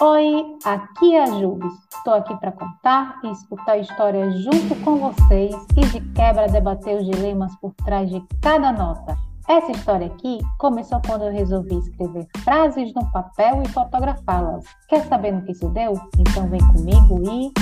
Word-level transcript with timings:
Oi, 0.00 0.58
aqui 0.64 1.14
é 1.14 1.22
a 1.22 1.26
Jubes. 1.26 1.72
Estou 1.94 2.14
aqui 2.14 2.36
para 2.40 2.50
contar 2.50 3.20
e 3.22 3.30
escutar 3.30 3.78
histórias 3.78 4.36
junto 4.40 4.74
com 4.82 4.96
vocês 4.96 5.54
e 5.76 5.86
de 5.86 6.00
quebra 6.14 6.48
debater 6.48 6.96
os 6.96 7.06
dilemas 7.06 7.54
por 7.60 7.72
trás 7.74 8.10
de 8.10 8.20
cada 8.42 8.72
nota. 8.72 9.16
Essa 9.48 9.70
história 9.70 10.08
aqui 10.08 10.40
começou 10.58 11.00
quando 11.06 11.26
eu 11.26 11.32
resolvi 11.32 11.78
escrever 11.78 12.26
frases 12.38 12.92
no 12.92 13.08
papel 13.12 13.62
e 13.62 13.68
fotografá-las. 13.68 14.64
Quer 14.88 15.04
saber 15.04 15.30
no 15.30 15.44
que 15.44 15.52
isso 15.52 15.68
deu? 15.68 15.92
Então 16.18 16.48
vem 16.48 16.60
comigo 16.72 17.22
e 17.30 17.52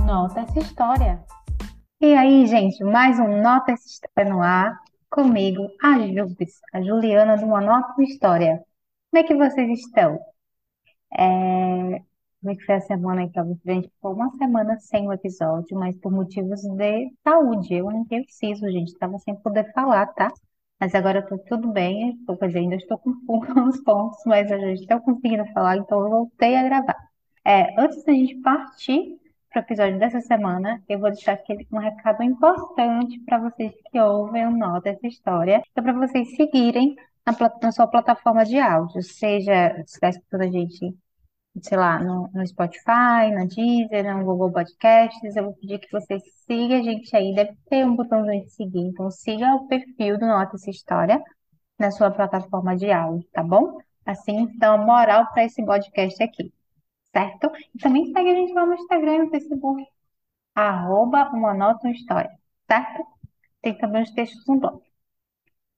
nota 0.00 0.40
essa 0.40 0.60
história. 0.60 1.22
E 2.00 2.14
aí, 2.14 2.46
gente, 2.46 2.82
mais 2.82 3.20
um 3.20 3.42
Nota 3.42 3.72
essa 3.72 3.86
história 3.86 4.32
no 4.32 4.40
ar. 4.40 4.74
Comigo, 5.10 5.68
a 5.82 5.98
Jubes, 5.98 6.62
a 6.72 6.80
Juliana 6.80 7.36
do 7.36 7.44
Uma 7.44 7.60
Nota 7.60 8.02
História. 8.02 8.64
Como 9.10 9.22
é 9.22 9.26
que 9.26 9.34
vocês 9.34 9.68
estão? 9.80 10.18
É, 11.12 12.02
como 12.40 12.52
é 12.52 12.56
que 12.56 12.64
foi 12.64 12.76
a 12.76 12.80
semana 12.80 13.22
aí 13.22 13.30
pra 13.30 13.42
vocês? 13.42 13.60
Gente, 13.64 13.88
ficou 13.88 14.14
uma 14.14 14.30
semana 14.36 14.78
sem 14.78 15.08
o 15.08 15.12
episódio, 15.12 15.76
mas 15.78 15.96
por 15.98 16.12
motivos 16.12 16.60
de 16.62 17.12
saúde. 17.24 17.74
Eu 17.74 17.90
não 17.90 18.04
preciso, 18.04 18.70
gente. 18.70 18.96
Tava 18.98 19.18
sem 19.18 19.34
poder 19.36 19.72
falar, 19.72 20.06
tá? 20.14 20.32
Mas 20.80 20.94
agora 20.94 21.18
eu 21.20 21.26
tô 21.26 21.38
tudo 21.38 21.72
bem. 21.72 22.10
Estou, 22.12 22.36
dizer, 22.36 22.60
ainda 22.60 22.76
estou 22.76 22.98
com 22.98 23.10
uns 23.60 23.80
pontos, 23.82 24.18
mas 24.26 24.50
a 24.52 24.58
gente 24.58 24.82
está 24.82 25.00
conseguindo 25.00 25.44
falar, 25.52 25.78
então 25.78 26.00
eu 26.00 26.10
voltei 26.10 26.56
a 26.56 26.62
gravar. 26.62 26.96
É, 27.44 27.80
antes 27.80 28.04
da 28.04 28.12
gente 28.12 28.36
partir 28.36 29.18
para 29.50 29.60
o 29.60 29.64
episódio 29.64 29.98
dessa 29.98 30.20
semana, 30.20 30.82
eu 30.88 30.98
vou 30.98 31.10
deixar 31.10 31.32
aqui 31.32 31.66
um 31.72 31.78
recado 31.78 32.22
importante 32.22 33.18
para 33.20 33.38
vocês 33.38 33.72
que 33.90 33.98
ouvem 33.98 34.46
o 34.46 34.50
Nota 34.50 34.90
essa 34.90 35.06
história, 35.06 35.62
é 35.74 35.82
para 35.82 35.92
vocês 35.92 36.36
seguirem 36.36 36.94
na, 37.32 37.58
na 37.62 37.72
sua 37.72 37.86
plataforma 37.86 38.44
de 38.44 38.58
áudio, 38.58 39.02
seja 39.02 39.74
se 39.86 39.94
está 39.94 40.08
escutando 40.10 40.42
a 40.42 40.50
gente 40.50 40.96
sei 41.62 41.76
lá, 41.78 41.98
no, 41.98 42.28
no 42.32 42.46
Spotify, 42.46 43.30
na 43.32 43.44
Deezer, 43.44 44.04
no 44.16 44.24
Google 44.24 44.52
Podcasts, 44.52 45.36
eu 45.36 45.44
vou 45.44 45.54
pedir 45.54 45.78
que 45.78 45.90
você 45.90 46.18
siga 46.46 46.78
a 46.78 46.82
gente 46.82 47.14
aí, 47.16 47.34
deve 47.34 47.54
ter 47.68 47.84
um 47.84 47.96
botãozinho 47.96 48.44
de 48.44 48.50
seguir, 48.52 48.80
então 48.80 49.10
siga 49.10 49.54
o 49.54 49.66
perfil 49.68 50.18
do 50.18 50.26
Nota 50.26 50.56
Essa 50.56 50.70
História 50.70 51.22
na 51.78 51.90
sua 51.90 52.10
plataforma 52.10 52.76
de 52.76 52.90
áudio, 52.90 53.28
tá 53.32 53.42
bom? 53.42 53.78
Assim, 54.04 54.46
dá 54.58 54.74
uma 54.74 54.84
moral 54.84 55.26
para 55.32 55.44
esse 55.44 55.64
podcast 55.64 56.22
aqui, 56.22 56.52
certo? 57.12 57.50
E 57.74 57.78
também 57.78 58.06
segue 58.12 58.30
a 58.30 58.34
gente 58.34 58.52
lá 58.52 58.66
no 58.66 58.74
Instagram 58.74 59.14
e 59.14 59.18
no 59.20 59.30
Facebook, 59.30 59.84
arroba 60.54 61.30
uma 61.32 61.54
nota 61.54 61.86
uma 61.86 61.92
história, 61.92 62.30
certo? 62.70 63.04
Tem 63.62 63.76
também 63.78 64.02
os 64.02 64.10
textos 64.12 64.46
no 64.46 64.60
blog. 64.60 64.82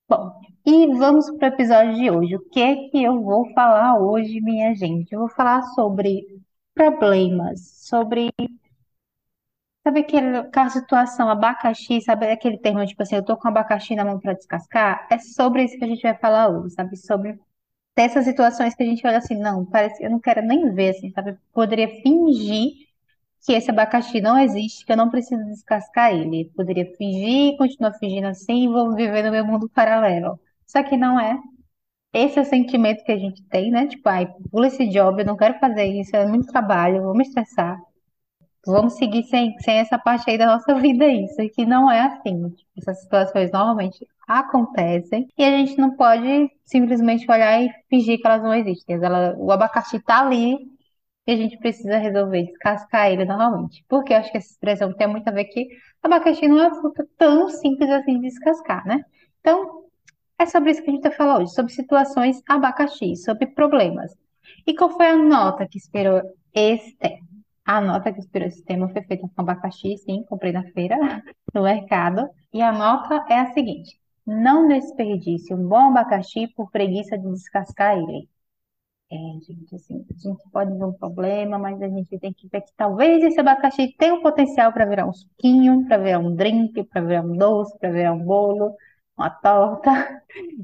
Bom, 0.09 0.41
e 0.65 0.87
vamos 0.97 1.31
para 1.33 1.51
o 1.51 1.55
episódio 1.55 1.95
de 1.95 2.11
hoje. 2.11 2.37
O 2.37 2.41
que 2.51 2.61
é 2.61 2.89
que 2.89 3.03
eu 3.03 3.23
vou 3.23 3.53
falar 3.55 3.99
hoje, 4.01 4.41
minha 4.41 4.75
gente? 4.75 5.13
Eu 5.13 5.21
vou 5.21 5.29
falar 5.29 5.63
sobre 5.75 6.27
problemas, 6.75 7.61
sobre. 7.89 8.31
Sabe 9.83 10.01
aquele, 10.01 10.37
aquela 10.37 10.69
situação, 10.71 11.29
abacaxi, 11.31 12.01
sabe 12.03 12.31
aquele 12.31 12.59
termo, 12.59 12.85
tipo 12.87 13.03
assim, 13.03 13.17
eu 13.17 13.25
tô 13.25 13.37
com 13.37 13.49
abacaxi 13.49 13.95
na 13.97 14.05
mão 14.05 14.21
para 14.21 14.35
descascar? 14.35 15.07
É 15.11 15.19
sobre 15.19 15.65
isso 15.65 15.79
que 15.79 15.85
a 15.85 15.89
gente 15.89 16.03
vai 16.03 16.15
falar 16.19 16.49
hoje, 16.51 16.75
sabe? 16.75 16.97
Sobre 16.97 17.39
essas 17.97 18.25
situações 18.27 18.75
que 18.75 18.83
a 18.83 18.87
gente 18.87 19.07
olha 19.07 19.19
assim, 19.19 19.37
não, 19.37 19.67
parece, 19.67 20.03
eu 20.05 20.11
não 20.11 20.21
quero 20.21 20.43
nem 20.43 20.73
ver, 20.75 20.91
assim, 20.91 21.11
sabe? 21.13 21.37
Poderia 21.53 21.89
fingir 22.03 22.73
que 23.45 23.53
esse 23.53 23.71
abacaxi 23.71 24.21
não 24.21 24.39
existe, 24.39 24.85
que 24.87 24.93
eu 24.93 24.97
não 24.97 25.11
preciso 25.11 25.45
descascar 25.47 26.13
ele. 26.13 26.43
Eu 26.45 26.53
poderia 26.55 26.87
fingir, 26.97 27.57
continuar 27.59 27.95
fingindo 27.95 28.29
assim 28.29 28.65
e 28.65 28.69
vou 28.69 28.95
viver 28.95 29.25
no 29.25 29.31
meu 29.33 29.45
mundo 29.47 29.69
paralelo. 29.71 30.41
Só 30.71 30.83
que 30.85 30.97
não 30.97 31.19
é. 31.19 31.37
Esse 32.13 32.39
é 32.39 32.43
o 32.43 32.45
sentimento 32.45 33.05
que 33.05 33.13
a 33.13 33.19
gente 33.19 33.43
tem, 33.49 33.71
né? 33.71 33.87
Tipo, 33.89 34.09
ai, 34.09 34.27
pula 34.51 34.69
esse 34.69 34.89
job, 34.89 35.23
eu 35.23 35.27
não 35.27 35.37
quero 35.37 35.59
fazer 35.59 35.85
isso, 35.87 36.17
é 36.17 36.27
muito 36.27 36.47
trabalho, 36.49 37.03
vou 37.03 37.15
me 37.15 37.25
estressar. 37.25 37.81
Vamos 38.67 38.95
seguir 38.95 39.25
sem, 39.25 39.59
sem 39.61 39.79
essa 39.79 39.99
parte 39.99 40.31
aí 40.31 40.39
da 40.39 40.47
nossa 40.47 40.75
vida, 40.81 41.07
isso, 41.09 41.37
que 41.55 41.67
não 41.67 41.91
é 41.91 42.03
assim. 42.03 42.51
Tipo, 42.51 42.71
essas 42.79 43.03
situações 43.03 43.51
normalmente 43.53 44.07
acontecem 44.29 45.29
e 45.37 45.45
a 45.45 45.51
gente 45.51 45.77
não 45.79 45.97
pode 45.97 46.51
simplesmente 46.65 47.31
olhar 47.31 47.63
e 47.63 47.71
fingir 47.89 48.21
que 48.21 48.27
elas 48.27 48.43
não 48.43 48.55
existem. 48.55 48.97
Ela, 49.03 49.35
o 49.39 49.51
abacaxi 49.51 50.01
tá 50.01 50.21
ali 50.21 50.57
e 51.27 51.33
a 51.33 51.37
gente 51.37 51.59
precisa 51.59 51.99
resolver 51.99 52.45
descascar 52.45 53.11
ele 53.11 53.25
normalmente. 53.25 53.85
Porque 53.89 54.13
eu 54.13 54.19
acho 54.19 54.31
que 54.31 54.39
essa 54.39 54.53
expressão 54.53 54.93
tem 54.95 55.09
muito 55.09 55.29
a 55.29 55.33
ver 55.33 55.47
que 55.47 55.69
abacaxi 56.03 56.49
não 56.49 56.63
é 56.63 56.71
fruta 56.75 57.07
tão 57.19 57.49
simples 57.49 57.91
assim 57.91 58.21
de 58.21 58.29
descascar, 58.29 58.87
né? 58.87 59.03
Então, 59.41 59.90
é 60.41 60.47
sobre 60.47 60.71
isso 60.71 60.83
que 60.83 60.91
a 60.91 60.93
gente 60.95 61.03
vai 61.03 61.13
falar 61.13 61.39
hoje, 61.39 61.53
sobre 61.53 61.73
situações 61.73 62.43
abacaxi, 62.49 63.15
sobre 63.15 63.47
problemas. 63.47 64.17
E 64.67 64.75
qual 64.75 64.91
foi 64.91 65.09
a 65.09 65.17
nota 65.17 65.69
que 65.69 65.77
inspirou 65.77 66.23
esse 66.55 66.97
tema? 66.97 67.29
A 67.65 67.81
nota 67.81 68.11
que 68.11 68.19
inspirou 68.19 68.49
esse 68.49 68.65
tema 68.65 68.89
foi 68.89 69.03
feita 69.03 69.29
com 69.29 69.43
abacaxi, 69.43 69.99
sim, 69.99 70.25
comprei 70.25 70.51
na 70.51 70.65
feira, 70.73 70.97
no 71.55 71.63
mercado. 71.63 72.29
E 72.53 72.63
a 72.63 72.73
nota 72.73 73.25
é 73.29 73.39
a 73.39 73.53
seguinte: 73.53 74.01
não 74.27 74.67
desperdice 74.67 75.53
um 75.53 75.69
bom 75.69 75.91
abacaxi 75.91 76.49
por 76.49 76.71
preguiça 76.71 77.19
de 77.19 77.31
descascar 77.31 77.99
ele. 77.99 78.29
É, 79.13 79.17
gente, 79.45 79.75
assim, 79.75 80.07
a 80.09 80.19
gente 80.19 80.49
pode 80.53 80.73
ver 80.73 80.85
um 80.85 80.93
problema, 80.93 81.59
mas 81.59 81.83
a 81.83 81.89
gente 81.89 82.17
tem 82.19 82.33
que 82.33 82.49
ver 82.49 82.61
que 82.61 82.73
talvez 82.77 83.23
esse 83.25 83.41
abacaxi 83.41 83.93
tenha 83.99 84.15
um 84.15 84.23
potencial 84.23 84.73
para 84.73 84.87
virar 84.87 85.07
um 85.07 85.13
suquinho, 85.13 85.85
para 85.87 85.99
virar 85.99 86.21
um 86.21 86.35
drink, 86.35 86.85
para 86.85 87.03
virar 87.03 87.23
um 87.23 87.37
doce, 87.37 87.77
para 87.79 87.91
virar 87.91 88.13
um 88.13 88.25
bolo, 88.25 88.77
uma 89.17 89.31
torta. 89.31 90.23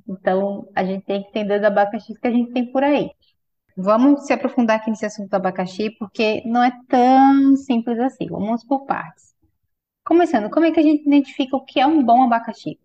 Então, 0.08 0.68
a 0.74 0.84
gente 0.84 1.04
tem 1.04 1.22
que 1.22 1.28
entender 1.30 1.58
os 1.58 1.64
abacaxis 1.64 2.18
que 2.18 2.26
a 2.26 2.30
gente 2.30 2.52
tem 2.52 2.70
por 2.70 2.82
aí. 2.84 3.10
Vamos 3.76 4.26
se 4.26 4.32
aprofundar 4.32 4.76
aqui 4.78 4.90
nesse 4.90 5.04
assunto 5.06 5.28
do 5.28 5.34
abacaxi, 5.34 5.90
porque 5.98 6.42
não 6.46 6.62
é 6.62 6.72
tão 6.88 7.56
simples 7.56 7.98
assim. 7.98 8.26
Vamos 8.28 8.64
por 8.64 8.86
partes. 8.86 9.34
Começando, 10.04 10.50
como 10.50 10.66
é 10.66 10.70
que 10.70 10.80
a 10.80 10.82
gente 10.82 11.06
identifica 11.06 11.56
o 11.56 11.64
que 11.64 11.80
é 11.80 11.86
um 11.86 12.02
bom 12.02 12.22
abacaxi? 12.22 12.78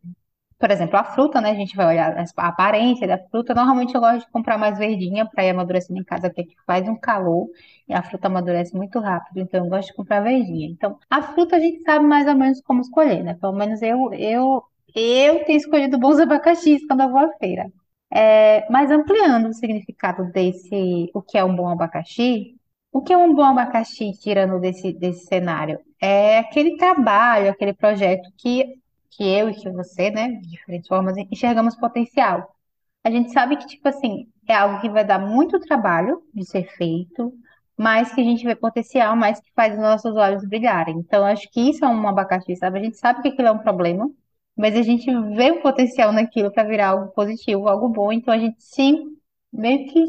Por 0.59 0.69
exemplo, 0.69 0.97
a 0.97 1.03
fruta, 1.03 1.41
né? 1.41 1.51
A 1.51 1.55
gente 1.55 1.75
vai 1.75 1.88
olhar 1.88 2.16
a 2.17 2.47
aparência 2.47 3.07
da 3.07 3.17
fruta. 3.17 3.53
Normalmente 3.53 3.95
eu 3.95 4.01
gosto 4.01 4.25
de 4.25 4.31
comprar 4.31 4.57
mais 4.59 4.78
verdinha 4.78 5.25
para 5.25 5.43
ir 5.43 5.49
amadurecendo 5.49 5.99
em 5.99 6.03
casa, 6.03 6.29
porque 6.29 6.55
faz 6.67 6.88
um 6.88 6.95
calor 6.95 7.47
e 7.88 7.93
a 7.93 8.03
fruta 8.03 8.28
amadurece 8.28 8.75
muito 8.75 8.99
rápido. 8.99 9.39
Então 9.39 9.63
eu 9.63 9.69
gosto 9.69 9.88
de 9.89 9.95
comprar 9.95 10.22
verdinha. 10.22 10.67
Então, 10.69 10.99
a 11.09 11.22
fruta 11.22 11.55
a 11.55 11.59
gente 11.59 11.81
sabe 11.83 12.05
mais 12.05 12.28
ou 12.28 12.35
menos 12.35 12.61
como 12.61 12.81
escolher, 12.81 13.23
né? 13.23 13.33
Pelo 13.35 13.53
menos 13.53 13.81
eu, 13.81 14.13
eu, 14.13 14.63
eu 14.96 15.44
tenho 15.46 15.57
escolhido 15.57 15.97
bons 16.00 16.19
abacaxis 16.19 16.85
quando 16.88 17.02
eu 17.03 17.09
vou 17.12 17.19
à 17.19 17.31
feira. 17.38 17.72
É, 18.13 18.69
mas 18.69 18.91
ampliando 18.91 19.47
o 19.50 19.53
significado 19.53 20.31
desse, 20.31 21.09
o 21.13 21.22
que 21.22 21.38
é 21.38 21.44
um 21.44 21.56
bom 21.56 21.69
abacaxi, 21.69 22.57
o 22.91 23.02
que 23.02 23.13
é 23.13 23.18
um 23.18 23.34
bom 23.34 23.44
abacaxi, 23.44 24.12
tirando 24.19 24.59
desse, 24.59 24.91
desse 24.94 25.25
cenário? 25.25 25.79
É 26.02 26.40
aquele 26.40 26.78
trabalho, 26.78 27.50
aquele 27.52 27.74
projeto 27.74 28.29
que 28.38 28.81
que 29.12 29.24
eu 29.24 29.50
e 29.50 29.53
que 29.56 29.69
você, 29.69 30.09
né, 30.09 30.29
de 30.29 30.50
diferentes 30.50 30.88
formas, 30.88 31.18
enxergamos 31.18 31.75
potencial. 31.75 32.56
A 33.03 33.12
gente 33.12 33.31
sabe 33.31 33.58
que, 33.58 33.68
tipo 33.68 33.88
assim, 33.88 34.28
é 34.47 34.53
algo 34.56 34.81
que 34.81 34.90
vai 34.90 35.03
dar 35.06 35.19
muito 35.19 35.59
trabalho 35.59 36.23
de 36.34 36.46
ser 36.46 36.66
feito, 36.78 37.34
mas 37.78 38.13
que 38.13 38.22
a 38.22 38.23
gente 38.23 38.46
vê 38.46 38.56
potencial, 38.56 39.16
mas 39.16 39.40
que 39.40 39.52
faz 39.56 39.73
os 39.73 39.79
nossos 39.79 40.16
olhos 40.16 40.46
brilharem. 40.47 40.97
Então, 40.97 41.25
acho 41.25 41.50
que 41.52 41.62
isso 41.69 41.84
é 41.84 41.88
um 41.88 42.08
abacaxi, 42.08 42.56
sabe? 42.56 42.79
A 42.79 42.84
gente 42.84 42.97
sabe 42.97 43.22
que 43.22 43.29
aquilo 43.29 43.47
é 43.50 43.52
um 43.52 43.59
problema, 43.59 44.09
mas 44.61 44.77
a 44.77 44.83
gente 44.83 45.11
vê 45.35 45.49
o 45.49 45.59
potencial 45.59 46.11
naquilo 46.11 46.51
para 46.51 46.63
virar 46.63 46.89
algo 46.89 47.11
positivo, 47.13 47.67
algo 47.67 47.89
bom, 47.89 48.13
então 48.13 48.31
a 48.31 48.38
gente 48.38 48.61
se 48.61 48.95
meio 49.51 49.88
que 49.88 50.05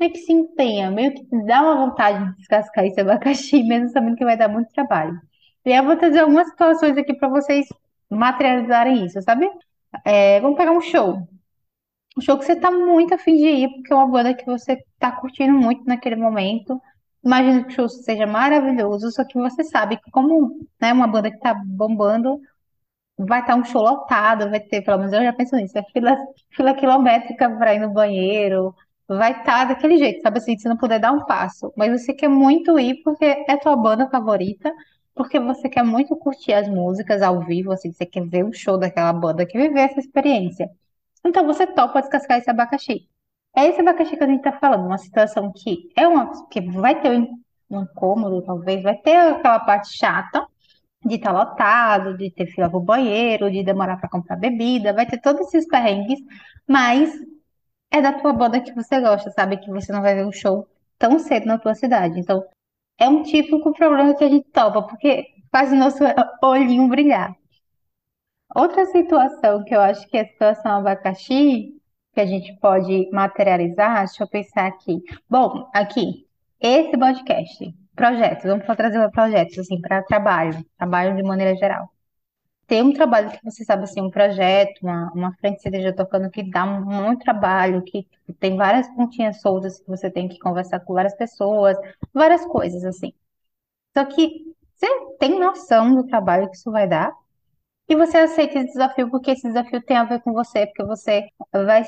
meio 0.00 0.12
que 0.12 0.18
se 0.18 0.32
empenha, 0.32 0.90
meio 0.90 1.14
que 1.14 1.24
dá 1.46 1.62
uma 1.62 1.86
vontade 1.86 2.24
de 2.24 2.36
descascar 2.38 2.84
esse 2.84 3.00
abacaxi, 3.00 3.62
mesmo 3.62 3.88
sabendo 3.90 4.16
que 4.16 4.24
vai 4.24 4.36
dar 4.36 4.48
muito 4.48 4.72
trabalho. 4.72 5.16
E 5.64 5.70
eu 5.70 5.84
vou 5.84 5.96
trazer 5.96 6.18
algumas 6.18 6.48
situações 6.48 6.96
aqui 6.98 7.14
para 7.14 7.28
vocês 7.28 7.68
materializarem 8.10 9.04
isso, 9.04 9.22
sabe? 9.22 9.48
É, 10.04 10.40
vamos 10.40 10.56
pegar 10.56 10.72
um 10.72 10.80
show. 10.80 11.28
Um 12.18 12.20
show 12.20 12.36
que 12.36 12.44
você 12.44 12.56
tá 12.56 12.68
muito 12.68 13.14
afim 13.14 13.36
de 13.36 13.46
ir, 13.46 13.68
porque 13.68 13.92
é 13.92 13.96
uma 13.96 14.08
banda 14.08 14.34
que 14.34 14.44
você 14.44 14.82
tá 14.98 15.12
curtindo 15.12 15.52
muito 15.52 15.84
naquele 15.84 16.16
momento. 16.16 16.82
Imagina 17.24 17.62
que 17.62 17.68
o 17.68 17.76
show 17.76 17.88
seja 17.88 18.26
maravilhoso, 18.26 19.12
só 19.12 19.24
que 19.24 19.38
você 19.38 19.62
sabe 19.62 19.98
que 19.98 20.10
como 20.10 20.66
é 20.80 20.86
né, 20.86 20.92
uma 20.92 21.06
banda 21.06 21.30
que 21.30 21.38
tá 21.38 21.54
bombando, 21.54 22.40
vai 23.26 23.40
estar 23.40 23.54
tá 23.54 23.58
um 23.58 23.64
show 23.64 23.82
lotado, 23.82 24.50
vai 24.50 24.60
ter, 24.60 24.82
pelo 24.82 24.98
menos 24.98 25.12
eu 25.12 25.22
já 25.22 25.32
penso 25.32 25.56
nisso, 25.56 25.78
é 25.78 25.82
fila, 25.92 26.16
fila 26.50 26.74
quilométrica 26.74 27.50
para 27.50 27.74
ir 27.74 27.80
no 27.80 27.90
banheiro, 27.90 28.74
vai 29.08 29.32
estar 29.32 29.44
tá 29.44 29.64
daquele 29.66 29.98
jeito, 29.98 30.22
sabe 30.22 30.38
assim, 30.38 30.56
se 30.58 30.68
não 30.68 30.76
puder 30.76 30.98
dar 30.98 31.12
um 31.12 31.24
passo, 31.24 31.72
mas 31.76 32.00
você 32.00 32.12
quer 32.14 32.28
muito 32.28 32.78
ir 32.78 33.02
porque 33.02 33.24
é 33.24 33.56
tua 33.56 33.76
banda 33.76 34.08
favorita 34.08 34.72
porque 35.14 35.38
você 35.38 35.68
quer 35.68 35.84
muito 35.84 36.16
curtir 36.16 36.52
as 36.54 36.68
músicas 36.68 37.22
ao 37.22 37.40
vivo, 37.40 37.72
assim, 37.72 37.92
você 37.92 38.06
quer 38.06 38.26
ver 38.26 38.44
o 38.44 38.52
show 38.52 38.78
daquela 38.78 39.12
banda, 39.12 39.46
quer 39.46 39.58
viver 39.68 39.80
essa 39.80 40.00
experiência. 40.00 40.70
Então 41.24 41.46
você 41.46 41.66
topa 41.66 42.00
descascar 42.00 42.38
esse 42.38 42.50
abacaxi. 42.50 43.08
É 43.54 43.66
esse 43.66 43.80
abacaxi 43.80 44.16
que 44.16 44.24
a 44.24 44.26
gente 44.26 44.42
tá 44.42 44.52
falando, 44.52 44.86
uma 44.86 44.98
situação 44.98 45.52
que 45.52 45.90
é 45.96 46.08
uma 46.08 46.48
que 46.48 46.60
vai 46.60 47.00
ter 47.00 47.10
um 47.70 47.82
incômodo, 47.82 48.42
talvez, 48.42 48.82
vai 48.82 48.96
ter 48.96 49.16
aquela 49.16 49.60
parte 49.60 49.96
chata 49.96 50.46
de 51.04 51.16
estar 51.16 51.32
lotado, 51.32 52.16
de 52.16 52.30
ter 52.30 52.46
fila 52.46 52.70
pro 52.70 52.80
banheiro, 52.80 53.50
de 53.50 53.62
demorar 53.64 53.96
para 53.96 54.08
comprar 54.08 54.36
bebida, 54.36 54.92
vai 54.92 55.06
ter 55.06 55.20
todos 55.20 55.48
esses 55.48 55.66
perrengues, 55.66 56.20
mas 56.66 57.12
é 57.90 58.00
da 58.00 58.12
tua 58.12 58.32
banda 58.32 58.60
que 58.60 58.72
você 58.72 59.00
gosta, 59.00 59.30
sabe? 59.30 59.58
Que 59.58 59.70
você 59.70 59.92
não 59.92 60.02
vai 60.02 60.14
ver 60.14 60.26
o 60.26 60.32
show 60.32 60.66
tão 60.98 61.18
cedo 61.18 61.46
na 61.46 61.58
tua 61.58 61.74
cidade. 61.74 62.18
Então, 62.18 62.44
é 62.98 63.08
um 63.08 63.22
típico 63.22 63.72
problema 63.72 64.14
que 64.14 64.24
a 64.24 64.28
gente 64.28 64.48
topa, 64.50 64.82
porque 64.82 65.26
faz 65.50 65.72
o 65.72 65.76
nosso 65.76 65.98
olhinho 66.42 66.88
brilhar. 66.88 67.36
Outra 68.54 68.86
situação 68.86 69.64
que 69.64 69.74
eu 69.74 69.80
acho 69.80 70.06
que 70.08 70.16
é 70.16 70.22
a 70.22 70.28
situação 70.28 70.72
abacaxi, 70.76 71.74
que 72.14 72.20
a 72.20 72.26
gente 72.26 72.54
pode 72.60 73.08
materializar, 73.10 74.04
deixa 74.04 74.22
eu 74.22 74.28
pensar 74.28 74.66
aqui. 74.66 75.02
Bom, 75.28 75.70
aqui, 75.74 76.26
esse 76.60 76.96
podcast, 76.96 77.74
projetos, 77.94 78.44
vamos 78.44 78.66
trazer 78.76 79.10
projetos, 79.10 79.58
assim, 79.58 79.80
para 79.80 80.02
trabalho, 80.02 80.64
trabalho 80.78 81.16
de 81.16 81.22
maneira 81.22 81.56
geral. 81.56 81.88
Tem 82.66 82.82
um 82.82 82.92
trabalho 82.92 83.30
que 83.30 83.44
você 83.44 83.64
sabe, 83.64 83.84
assim, 83.84 84.00
um 84.00 84.10
projeto, 84.10 84.80
uma, 84.82 85.12
uma 85.14 85.32
frente 85.36 85.62
cerveja 85.62 85.94
tocando 85.94 86.30
que 86.30 86.42
dá 86.50 86.66
muito 86.66 87.24
trabalho, 87.24 87.82
que 87.82 88.06
tem 88.40 88.56
várias 88.56 88.88
pontinhas 88.94 89.40
soltas 89.40 89.80
que 89.80 89.88
você 89.88 90.10
tem 90.10 90.28
que 90.28 90.38
conversar 90.38 90.80
com 90.80 90.94
várias 90.94 91.14
pessoas, 91.16 91.76
várias 92.14 92.44
coisas, 92.46 92.84
assim. 92.84 93.12
Só 93.96 94.04
que 94.04 94.54
você 94.74 95.16
tem 95.18 95.38
noção 95.38 95.94
do 95.94 96.06
trabalho 96.06 96.48
que 96.50 96.56
isso 96.56 96.70
vai 96.70 96.88
dar, 96.88 97.12
e 97.88 97.96
você 97.96 98.18
aceita 98.18 98.58
esse 98.58 98.68
desafio 98.72 99.10
porque 99.10 99.32
esse 99.32 99.46
desafio 99.48 99.82
tem 99.82 99.96
a 99.96 100.04
ver 100.04 100.20
com 100.22 100.32
você, 100.32 100.66
porque 100.66 100.84
você 100.84 101.28
vai, 101.52 101.84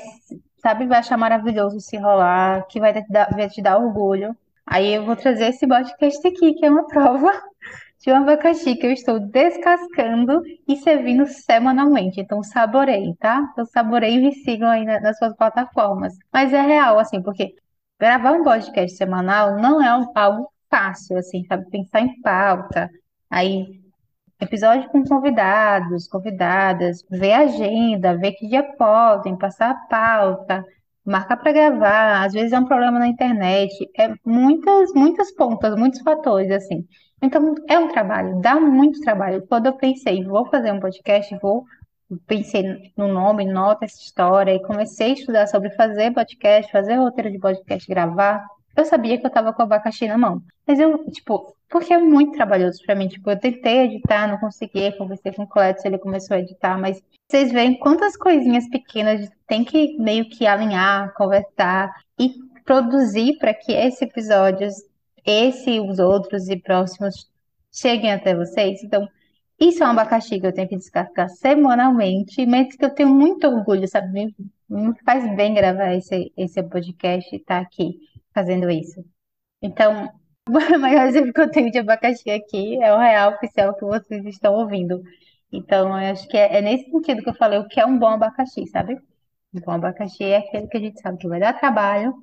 sabe, 0.61 0.87
vai 0.87 0.99
achar 0.99 1.17
maravilhoso 1.17 1.79
se 1.81 1.97
rolar, 1.97 2.67
que 2.67 2.79
vai 2.79 2.93
te 2.93 3.09
dar, 3.11 3.29
vai 3.31 3.49
te 3.49 3.61
dar 3.61 3.77
orgulho. 3.79 4.35
Aí 4.65 4.93
eu 4.93 5.05
vou 5.05 5.15
trazer 5.15 5.49
esse 5.49 5.67
podcast 5.67 6.27
aqui, 6.27 6.53
que 6.53 6.65
é 6.65 6.69
uma 6.69 6.87
prova 6.87 7.31
de 7.99 8.11
um 8.11 8.17
abacaxi 8.17 8.75
que 8.75 8.85
eu 8.85 8.91
estou 8.91 9.19
descascando 9.19 10.41
e 10.67 10.77
servindo 10.77 11.25
semanalmente. 11.25 12.19
Então, 12.19 12.43
saborei, 12.43 13.13
tá? 13.19 13.47
Então, 13.51 13.65
saborei 13.65 14.15
e 14.15 14.19
me 14.19 14.33
sigam 14.33 14.69
aí 14.69 14.85
nas 14.85 15.17
suas 15.17 15.35
plataformas. 15.35 16.13
Mas 16.31 16.53
é 16.53 16.61
real, 16.61 16.99
assim, 16.99 17.21
porque 17.21 17.55
gravar 17.99 18.33
um 18.33 18.43
podcast 18.43 18.95
semanal 18.97 19.57
não 19.57 19.81
é 19.81 19.87
algo 20.15 20.51
fácil, 20.69 21.17
assim, 21.17 21.43
sabe? 21.45 21.69
Pensar 21.69 22.01
em 22.01 22.21
pauta, 22.21 22.89
aí 23.29 23.79
episódio 24.39 24.89
com 24.89 25.03
convidados, 25.03 26.07
convidadas, 26.07 27.03
ver 27.09 27.33
a 27.33 27.39
agenda, 27.39 28.17
ver 28.17 28.33
que 28.33 28.47
dia 28.47 28.63
podem, 28.77 29.37
passar 29.37 29.71
a 29.71 29.87
pauta, 29.87 30.65
marcar 31.05 31.37
para 31.37 31.51
gravar, 31.51 32.25
às 32.25 32.33
vezes 32.33 32.51
é 32.51 32.59
um 32.59 32.65
problema 32.65 32.99
na 32.99 33.07
internet, 33.07 33.71
é 33.97 34.13
muitas, 34.25 34.91
muitas 34.93 35.31
pontas, 35.33 35.75
muitos 35.75 36.01
fatores, 36.01 36.51
assim. 36.51 36.85
Então, 37.21 37.55
é 37.69 37.77
um 37.77 37.87
trabalho, 37.87 38.41
dá 38.41 38.59
muito 38.59 38.99
trabalho. 39.01 39.45
Quando 39.47 39.67
eu 39.67 39.73
pensei, 39.73 40.23
vou 40.23 40.45
fazer 40.47 40.71
um 40.71 40.79
podcast, 40.79 41.37
vou, 41.41 41.63
pensei 42.27 42.91
no 42.97 43.07
nome, 43.07 43.45
nota 43.45 43.85
essa 43.85 44.01
história, 44.01 44.53
e 44.53 44.61
comecei 44.61 45.11
a 45.11 45.13
estudar 45.13 45.47
sobre 45.47 45.69
fazer 45.71 46.11
podcast, 46.13 46.71
fazer 46.71 46.95
roteiro 46.95 47.31
de 47.31 47.39
podcast, 47.39 47.87
gravar, 47.87 48.45
eu 48.75 48.85
sabia 48.85 49.17
que 49.17 49.25
eu 49.25 49.31
tava 49.31 49.53
com 49.53 49.61
o 49.61 49.65
abacaxi 49.65 50.07
na 50.07 50.17
mão. 50.17 50.41
Mas 50.67 50.79
eu, 50.79 51.09
tipo, 51.11 51.55
porque 51.69 51.93
é 51.93 51.97
muito 51.97 52.33
trabalhoso 52.33 52.81
para 52.85 52.95
mim. 52.95 53.07
Tipo, 53.07 53.31
eu 53.31 53.39
tentei 53.39 53.85
editar, 53.85 54.27
não 54.27 54.37
consegui, 54.37 54.91
conversei 54.97 55.31
com 55.31 55.43
o 55.43 55.47
Cleto, 55.47 55.81
ele 55.85 55.97
começou 55.97 56.35
a 56.35 56.39
editar, 56.39 56.77
mas 56.77 57.01
vocês 57.29 57.51
veem 57.51 57.79
quantas 57.79 58.15
coisinhas 58.17 58.67
pequenas 58.69 59.29
tem 59.47 59.63
que 59.63 59.97
meio 59.97 60.29
que 60.29 60.45
alinhar, 60.45 61.13
conversar 61.15 61.93
e 62.19 62.33
produzir 62.63 63.37
para 63.37 63.53
que 63.53 63.71
esses 63.71 64.01
episódios, 64.01 64.73
esse 65.25 65.71
e 65.71 65.79
os 65.79 65.99
outros 65.99 66.49
e 66.49 66.57
próximos 66.57 67.29
cheguem 67.71 68.11
até 68.11 68.35
vocês. 68.35 68.83
Então, 68.83 69.07
isso 69.59 69.83
é 69.83 69.87
um 69.87 69.91
abacaxi 69.91 70.39
que 70.39 70.47
eu 70.47 70.53
tenho 70.53 70.67
que 70.67 70.75
descascar 70.75 71.29
semanalmente, 71.29 72.45
mas 72.45 72.75
que 72.75 72.83
eu 72.83 72.89
tenho 72.89 73.09
muito 73.09 73.47
orgulho, 73.47 73.87
sabe? 73.87 74.11
Me, 74.11 74.35
me 74.69 74.93
faz 75.05 75.35
bem 75.35 75.53
gravar 75.53 75.93
esse, 75.93 76.31
esse 76.35 76.61
podcast 76.63 77.33
e 77.33 77.39
estar 77.39 77.55
tá 77.55 77.61
aqui 77.61 77.99
fazendo 78.35 78.71
isso. 78.71 79.05
Então, 79.61 80.09
o 80.49 80.79
maior 80.79 81.07
exemplo 81.07 81.33
que 81.33 81.41
eu 81.41 81.51
tenho 81.51 81.71
de 81.71 81.79
abacaxi 81.79 82.29
aqui 82.31 82.81
é 82.83 82.93
o 82.93 82.99
real 82.99 83.33
oficial 83.35 83.75
que 83.75 83.85
vocês 83.85 84.25
estão 84.25 84.55
ouvindo. 84.55 85.01
Então, 85.51 85.89
eu 85.89 86.13
acho 86.13 86.27
que 86.29 86.37
é, 86.37 86.57
é 86.57 86.61
nesse 86.61 86.91
sentido 86.91 87.23
que 87.23 87.29
eu 87.29 87.35
falei 87.35 87.59
o 87.59 87.67
que 87.67 87.79
é 87.79 87.85
um 87.85 87.99
bom 87.99 88.09
abacaxi, 88.09 88.67
sabe? 88.67 88.95
Um 89.53 89.61
bom 89.61 89.71
abacaxi 89.73 90.25
é 90.25 90.37
aquele 90.37 90.67
que 90.67 90.77
a 90.77 90.81
gente 90.81 91.01
sabe 91.01 91.17
que 91.19 91.27
vai 91.27 91.39
dar 91.39 91.53
trabalho, 91.59 92.15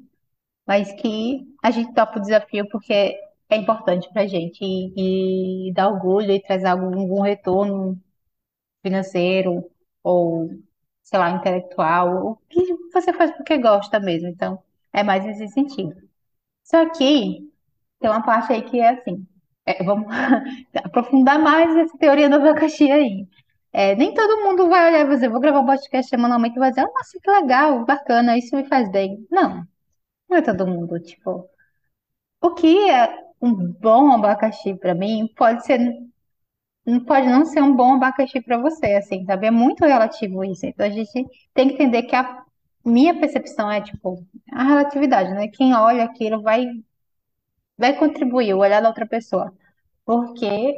mas 0.66 0.92
que 0.94 1.40
a 1.62 1.70
gente 1.70 1.94
topa 1.94 2.18
o 2.18 2.22
desafio 2.22 2.68
porque 2.70 3.18
é 3.50 3.56
importante 3.56 4.10
pra 4.12 4.26
gente 4.26 4.58
e, 4.62 5.68
e 5.68 5.72
dá 5.74 5.88
orgulho 5.88 6.32
e 6.32 6.42
traz 6.42 6.64
algum, 6.64 7.00
algum 7.00 7.22
retorno 7.22 8.00
financeiro 8.82 9.70
ou, 10.02 10.50
sei 11.02 11.18
lá, 11.18 11.30
intelectual, 11.30 12.26
o 12.32 12.36
que 12.48 12.60
você 12.92 13.12
faz 13.12 13.30
porque 13.36 13.58
gosta 13.58 14.00
mesmo. 14.00 14.28
Então, 14.28 14.62
é 14.92 15.02
mais 15.02 15.24
nesse 15.24 15.48
sentido. 15.48 15.94
Só 16.64 16.88
que 16.90 17.50
tem 18.00 18.10
uma 18.10 18.22
parte 18.22 18.52
aí 18.52 18.62
que 18.62 18.80
é 18.80 18.90
assim, 18.90 19.26
é, 19.66 19.82
vamos 19.84 20.06
aprofundar 20.84 21.38
mais 21.38 21.74
essa 21.76 21.96
teoria 21.98 22.28
do 22.28 22.36
abacaxi 22.36 22.90
aí. 22.90 23.28
É, 23.72 23.94
nem 23.96 24.12
todo 24.14 24.42
mundo 24.42 24.68
vai 24.68 24.90
olhar 24.90 25.06
e 25.06 25.08
dizer, 25.08 25.28
vou 25.30 25.40
gravar 25.40 25.60
um 25.60 25.66
podcast 25.66 26.08
semanalmente 26.10 26.56
e 26.56 26.58
vai 26.58 26.70
dizer, 26.70 26.84
nossa, 26.84 27.18
que 27.22 27.30
legal, 27.30 27.84
bacana, 27.86 28.36
isso 28.36 28.54
me 28.56 28.64
faz 28.66 28.90
bem. 28.90 29.26
Não, 29.30 29.66
não 30.28 30.36
é 30.38 30.42
todo 30.42 30.66
mundo, 30.66 31.00
tipo, 31.00 31.48
o 32.42 32.54
que 32.54 32.90
é 32.90 33.18
um 33.40 33.54
bom 33.54 34.12
abacaxi 34.12 34.74
para 34.74 34.94
mim 34.94 35.28
pode 35.36 35.64
ser, 35.66 35.80
pode 37.06 37.26
não 37.28 37.44
ser 37.44 37.62
um 37.62 37.74
bom 37.74 37.94
abacaxi 37.94 38.40
para 38.40 38.58
você, 38.58 38.94
assim, 38.94 39.24
sabe? 39.24 39.46
É 39.46 39.50
muito 39.50 39.84
relativo 39.84 40.44
isso. 40.44 40.66
Então 40.66 40.86
a 40.86 40.90
gente 40.90 41.26
tem 41.54 41.68
que 41.68 41.74
entender 41.74 42.02
que 42.04 42.16
a 42.16 42.41
minha 42.84 43.18
percepção 43.18 43.70
é, 43.70 43.80
tipo, 43.80 44.26
a 44.52 44.64
relatividade, 44.64 45.30
né? 45.34 45.48
Quem 45.48 45.74
olha 45.74 46.04
aquilo 46.04 46.42
vai, 46.42 46.66
vai 47.76 47.96
contribuir, 47.98 48.54
o 48.54 48.58
olhar 48.58 48.80
da 48.80 48.88
outra 48.88 49.06
pessoa. 49.06 49.52
Porque, 50.04 50.74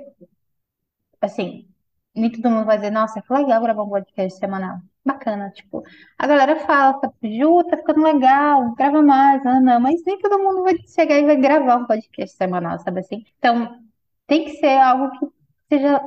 assim, 1.21 1.69
nem 2.15 2.31
todo 2.31 2.51
mundo 2.51 2.67
vai 2.67 2.77
dizer, 2.77 2.91
nossa, 2.91 3.21
que 3.23 3.33
legal 3.33 3.61
gravar 3.62 3.83
um 3.83 3.89
podcast 3.89 4.39
semanal. 4.39 4.79
Bacana, 5.05 5.51
tipo, 5.51 5.83
a 6.19 6.27
galera 6.27 6.56
fala, 6.61 6.99
Ju, 7.23 7.65
tá 7.65 7.77
ficando 7.77 8.03
legal, 8.03 8.75
grava 8.75 9.03
mais, 9.03 9.43
não, 9.45 9.61
não, 9.61 9.81
mas 9.81 10.03
nem 10.06 10.19
todo 10.19 10.39
mundo 10.43 10.62
vai 10.62 10.75
chegar 10.87 11.19
e 11.19 11.27
vai 11.27 11.37
gravar 11.37 11.77
um 11.77 11.87
podcast 11.87 12.37
semanal, 12.37 12.79
sabe 12.79 13.01
assim? 13.01 13.25
Então, 13.39 13.83
tem 14.27 14.45
que 14.47 14.53
ser 14.53 14.79
algo 14.79 15.11
que 15.19 15.27
seja, 15.69 16.01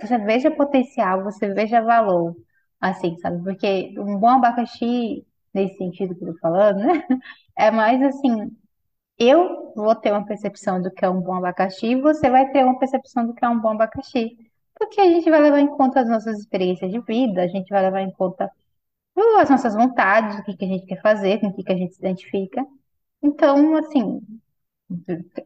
você 0.00 0.18
veja 0.18 0.50
potencial, 0.50 1.24
você 1.24 1.52
veja 1.54 1.80
valor, 1.82 2.36
assim, 2.80 3.16
sabe? 3.18 3.42
Porque 3.42 3.94
um 3.98 4.18
bom 4.18 4.28
abacaxi 4.28 5.26
nesse 5.54 5.76
sentido 5.76 6.14
que 6.14 6.24
eu 6.24 6.32
tô 6.34 6.38
falando, 6.40 6.78
né? 6.80 7.06
É 7.56 7.70
mais 7.70 8.02
assim, 8.02 8.50
eu 9.18 9.72
vou 9.74 9.94
ter 9.94 10.10
uma 10.12 10.24
percepção 10.26 10.80
do 10.82 10.90
que 10.90 11.04
é 11.04 11.08
um 11.10 11.20
bom 11.20 11.34
abacaxi 11.34 11.88
e 11.88 12.00
você 12.00 12.30
vai 12.30 12.50
ter 12.50 12.64
uma 12.64 12.78
percepção 12.78 13.26
do 13.26 13.34
que 13.34 13.44
é 13.44 13.48
um 13.48 13.60
bom 13.60 13.70
abacaxi. 13.70 14.38
Porque 14.74 15.00
a 15.00 15.06
gente 15.06 15.30
vai 15.30 15.40
levar 15.40 15.60
em 15.60 15.68
conta 15.68 16.00
as 16.00 16.08
nossas 16.08 16.38
experiências 16.40 16.90
de 16.90 17.00
vida, 17.00 17.42
a 17.42 17.46
gente 17.46 17.68
vai 17.70 17.82
levar 17.82 18.00
em 18.02 18.10
conta 18.12 18.50
as 19.38 19.50
nossas 19.50 19.74
vontades, 19.74 20.38
o 20.38 20.44
que 20.44 20.56
que 20.56 20.64
a 20.64 20.68
gente 20.68 20.86
quer 20.86 21.00
fazer, 21.00 21.40
com 21.40 21.48
o 21.48 21.54
que 21.54 21.62
que 21.62 21.72
a 21.72 21.76
gente 21.76 21.94
se 21.94 22.00
identifica. 22.00 22.66
Então, 23.22 23.76
assim, 23.76 24.20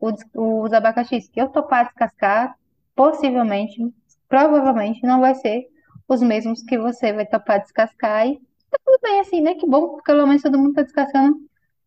os, 0.01 0.15
os 0.35 0.73
abacaxis 0.73 1.29
que 1.29 1.41
eu 1.41 1.49
topar 1.49 1.87
descascar, 1.87 2.57
possivelmente, 2.95 3.83
provavelmente 4.29 5.03
não 5.03 5.21
vai 5.21 5.35
ser 5.35 5.67
os 6.09 6.23
mesmos 6.23 6.63
que 6.63 6.79
você 6.79 7.13
vai 7.13 7.27
topar 7.27 7.61
descascar 7.61 8.27
e 8.27 8.41
tá 8.71 8.79
tudo 8.85 8.99
bem 9.03 9.21
assim, 9.21 9.41
né? 9.41 9.55
Que 9.55 9.67
bom, 9.67 9.89
porque 9.91 10.05
pelo 10.13 10.27
menos 10.27 10.43
todo 10.43 10.59
mundo 10.59 10.75
tá 10.75 10.83
descascando 10.83 11.37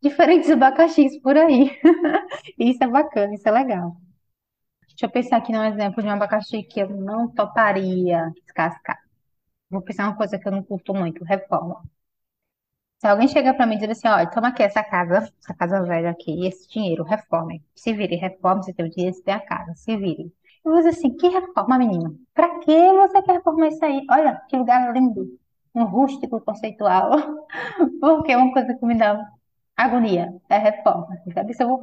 diferentes 0.02 0.50
abacaxis 0.52 1.20
por 1.22 1.38
aí. 1.38 1.72
Isso 2.60 2.84
é 2.84 2.88
bacana, 2.88 3.34
isso 3.34 3.48
é 3.48 3.52
legal. 3.52 3.98
Deixa 4.90 5.06
eu 5.08 5.12
pensar 5.12 5.38
aqui 5.38 5.52
num 5.54 5.64
exemplo 5.66 6.02
de 6.04 6.10
um 6.10 6.12
abacaxi 6.12 6.64
que 6.64 6.82
eu 6.82 6.90
não 6.90 7.28
toparia 7.34 8.32
descascar. 8.46 9.00
Vou 9.70 9.82
pensar 9.84 10.06
uma 10.08 10.18
coisa 10.18 10.40
que 10.40 10.48
eu 10.48 10.54
não 10.54 10.64
curto 10.64 10.94
muito, 10.96 11.24
reforma. 11.26 11.84
Se 13.00 13.08
alguém 13.08 13.28
chegar 13.28 13.54
para 13.56 13.66
mim 13.66 13.76
e 13.76 13.80
dizer 13.80 13.92
assim, 13.92 14.08
olha, 14.08 14.30
toma 14.30 14.50
aqui 14.50 14.62
essa 14.64 14.84
casa, 14.84 15.18
essa 15.42 15.54
casa 15.54 15.82
velha 15.84 16.10
aqui, 16.12 16.46
esse 16.46 16.68
dinheiro, 16.70 17.04
reforme. 17.04 17.64
Se 17.76 17.94
vire, 17.94 18.16
reforme, 18.16 18.64
você 18.64 18.74
tem 18.74 18.86
o 18.86 18.90
dinheiro, 18.90 19.16
você 19.16 19.24
tem 19.24 19.34
a 19.34 19.40
casa, 19.46 19.74
se 19.76 19.96
vire. 19.98 20.34
Eu 20.66 20.72
vou 20.72 20.78
dizer 20.78 20.90
assim, 20.90 21.16
que 21.16 21.28
reforma, 21.30 21.78
menino? 21.78 22.20
Pra 22.34 22.60
que 22.60 22.94
você 22.94 23.22
quer 23.24 23.34
reformar 23.34 23.68
isso 23.70 23.84
aí? 23.86 24.06
Olha, 24.10 24.42
que 24.50 24.58
lugar 24.58 24.94
lindo 24.94 25.40
um 25.76 25.84
rústico 25.86 26.42
conceitual, 26.42 27.12
porque 28.02 28.32
é 28.32 28.38
uma 28.38 28.54
coisa 28.54 28.74
que 28.74 28.86
me 28.86 28.98
dá 28.98 29.26
agonia, 29.78 30.34
é 30.50 30.58
reforma, 30.58 31.08
assim, 31.14 31.32
sabe? 31.32 31.54
Se 31.54 31.64
eu 31.64 31.68
vou 31.68 31.82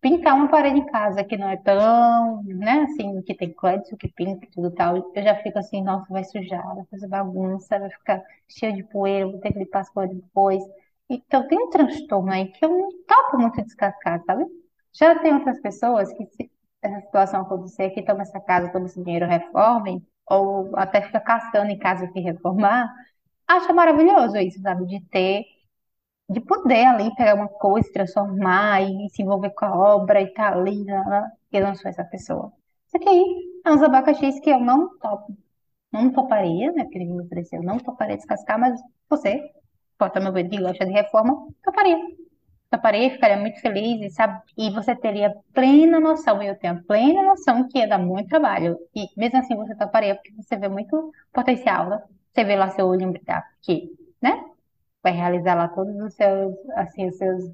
pintar 0.00 0.34
uma 0.34 0.48
parede 0.48 0.78
em 0.78 0.86
casa 0.86 1.24
que 1.24 1.36
não 1.36 1.48
é 1.48 1.56
tão, 1.56 2.42
né, 2.44 2.82
assim, 2.82 3.22
que 3.22 3.34
tem 3.34 3.52
código, 3.52 3.96
que 3.96 4.08
pinta 4.08 4.46
tudo 4.52 4.70
tal, 4.70 5.12
eu 5.14 5.22
já 5.22 5.34
fico 5.42 5.58
assim, 5.58 5.82
nossa, 5.82 6.06
vai 6.12 6.24
sujar, 6.24 6.74
vai 6.74 6.84
fazer 6.90 7.08
bagunça, 7.08 7.78
vai 7.78 7.90
ficar 7.90 8.22
cheio 8.48 8.74
de 8.74 8.84
poeira, 8.84 9.26
vou 9.26 9.40
ter 9.40 9.52
que 9.52 9.58
limpar 9.58 9.80
as 9.80 9.90
coisas 9.90 10.16
depois. 10.16 10.62
Então 11.08 11.46
tem 11.48 11.58
um 11.58 11.70
transtorno 11.70 12.30
aí 12.32 12.48
que 12.48 12.64
eu 12.64 12.68
não 12.70 12.88
topo 13.06 13.38
muito 13.38 13.62
descascar, 13.62 14.22
sabe? 14.24 14.44
Já 14.92 15.18
tem 15.20 15.34
outras 15.34 15.60
pessoas 15.60 16.12
que, 16.12 16.26
se 16.26 16.50
essa 16.82 17.00
situação 17.00 17.42
acontecer, 17.42 17.90
que 17.90 18.02
toma 18.02 18.22
essa 18.22 18.40
casa, 18.40 18.72
toma 18.72 18.86
esse 18.86 19.02
dinheiro, 19.02 19.26
reformem, 19.26 20.04
ou 20.28 20.70
até 20.76 21.02
fica 21.02 21.20
caçando 21.20 21.70
em 21.70 21.78
casa 21.78 22.08
que 22.08 22.20
reformar, 22.20 22.92
acha 23.46 23.72
maravilhoso 23.72 24.36
isso, 24.38 24.60
sabe? 24.60 24.86
De 24.86 25.00
ter 25.08 25.44
de 26.28 26.40
poder 26.40 26.86
ali 26.86 27.14
pegar 27.16 27.34
uma 27.34 27.48
coisa, 27.48 27.92
transformar 27.92 28.82
e 28.82 29.08
se 29.10 29.22
envolver 29.22 29.50
com 29.50 29.64
a 29.66 29.76
obra 29.96 30.20
e 30.20 30.32
tá 30.34 30.52
ali, 30.52 30.84
né? 30.84 31.02
né, 31.04 31.30
Eu 31.52 31.62
não 31.66 31.74
sou 31.74 31.88
essa 31.90 32.04
pessoa. 32.04 32.52
Só 32.88 32.98
que 32.98 33.08
aí, 33.08 33.24
é 33.64 33.70
uns 33.70 33.82
abacaxis 33.82 34.40
que 34.40 34.50
eu 34.50 34.60
não 34.60 34.98
topo. 34.98 35.36
Não 35.92 36.12
toparia, 36.12 36.72
né? 36.72 36.84
Porque 36.84 36.98
ele 36.98 37.06
me 37.06 37.22
ofereceu, 37.22 37.62
não 37.62 37.78
toparia 37.78 38.16
descascar, 38.16 38.58
mas 38.60 38.80
você, 39.10 39.42
pode 39.98 40.20
meu 40.20 40.32
ver 40.32 40.48
de 40.48 40.58
gosta 40.58 40.86
de 40.86 40.92
reforma, 40.92 41.48
toparia. 41.64 41.98
Toparia, 42.70 43.10
ficaria 43.12 43.36
muito 43.38 43.60
feliz, 43.60 44.00
e, 44.02 44.10
sabe? 44.10 44.40
E 44.58 44.70
você 44.70 44.94
teria 44.96 45.34
plena 45.54 46.00
noção, 46.00 46.42
e 46.42 46.48
eu 46.48 46.58
tenho 46.58 46.82
plena 46.84 47.22
noção 47.22 47.68
que 47.68 47.78
ia 47.78 47.88
dar 47.88 47.98
muito 47.98 48.28
trabalho. 48.28 48.78
E 48.94 49.06
mesmo 49.16 49.38
assim 49.38 49.56
você 49.56 49.74
toparia, 49.76 50.14
porque 50.16 50.32
você 50.34 50.56
vê 50.56 50.68
muito 50.68 51.12
potencial, 51.32 51.88
né? 51.90 52.02
Você 52.36 52.44
vê 52.44 52.56
lá 52.56 52.70
seu 52.70 52.86
olho 52.88 53.10
brilhar, 53.12 53.44
porque, 53.54 53.90
né? 54.22 54.44
vai 55.02 55.12
realizar 55.14 55.54
lá 55.56 55.68
todos 55.68 55.96
os 56.00 56.14
seus, 56.14 56.54
assim, 56.76 57.08
os 57.08 57.18
seus, 57.18 57.44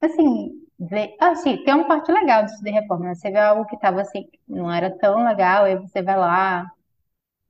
assim, 0.00 0.50
ver, 0.78 1.16
assim, 1.20 1.62
tem 1.64 1.74
uma 1.74 1.86
parte 1.88 2.10
legal 2.12 2.44
disso 2.44 2.62
de 2.62 2.70
reforma, 2.70 3.06
né? 3.06 3.14
Você 3.14 3.30
vê 3.30 3.38
algo 3.38 3.66
que 3.66 3.74
estava 3.76 4.00
assim, 4.00 4.28
não 4.46 4.70
era 4.72 4.90
tão 4.98 5.24
legal, 5.24 5.64
aí 5.64 5.76
você 5.76 6.02
vai 6.02 6.16
lá, 6.16 6.70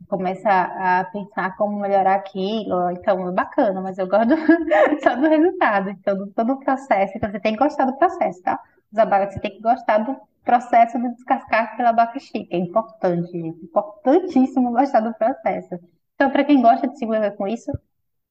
começa 0.09 0.49
a 0.51 1.05
pensar 1.07 1.57
como 1.57 1.81
melhorar 1.81 2.17
aquilo, 2.17 2.91
então 2.93 3.29
é 3.29 3.33
bacana, 3.33 3.81
mas 3.83 3.99
eu 3.99 4.09
gosto 4.09 4.31
só 5.03 5.17
do 5.17 5.29
resultado, 5.29 5.91
então 5.91 6.17
do 6.19 6.29
todo 6.33 6.55
o 6.55 6.61
processo, 6.61 7.15
então 7.17 7.31
você 7.31 7.41
tem 7.41 7.53
que 7.55 7.59
gostar 7.59 7.87
do 7.87 7.99
processo, 7.99 8.43
tá? 8.43 8.61
Os 8.93 8.99
abacaxi, 8.99 9.35
você 9.37 9.41
tem 9.43 9.53
que 9.53 9.63
gostar 9.63 9.99
do 10.01 10.17
processo 10.45 10.99
de 11.01 11.11
descascar 11.15 11.65
aquele 11.65 11.89
abacaxi, 11.89 12.45
que 12.45 12.57
é 12.57 12.59
importante, 12.59 13.33
gente, 13.33 13.65
importantíssimo 13.65 14.73
gostar 14.73 15.01
do 15.01 15.15
processo. 15.15 15.79
Então, 16.19 16.31
para 16.31 16.45
quem 16.45 16.61
gosta 16.63 16.89
de 16.89 16.99
se 16.99 17.05
envolver 17.05 17.33
com 17.37 17.47
isso, 17.47 17.71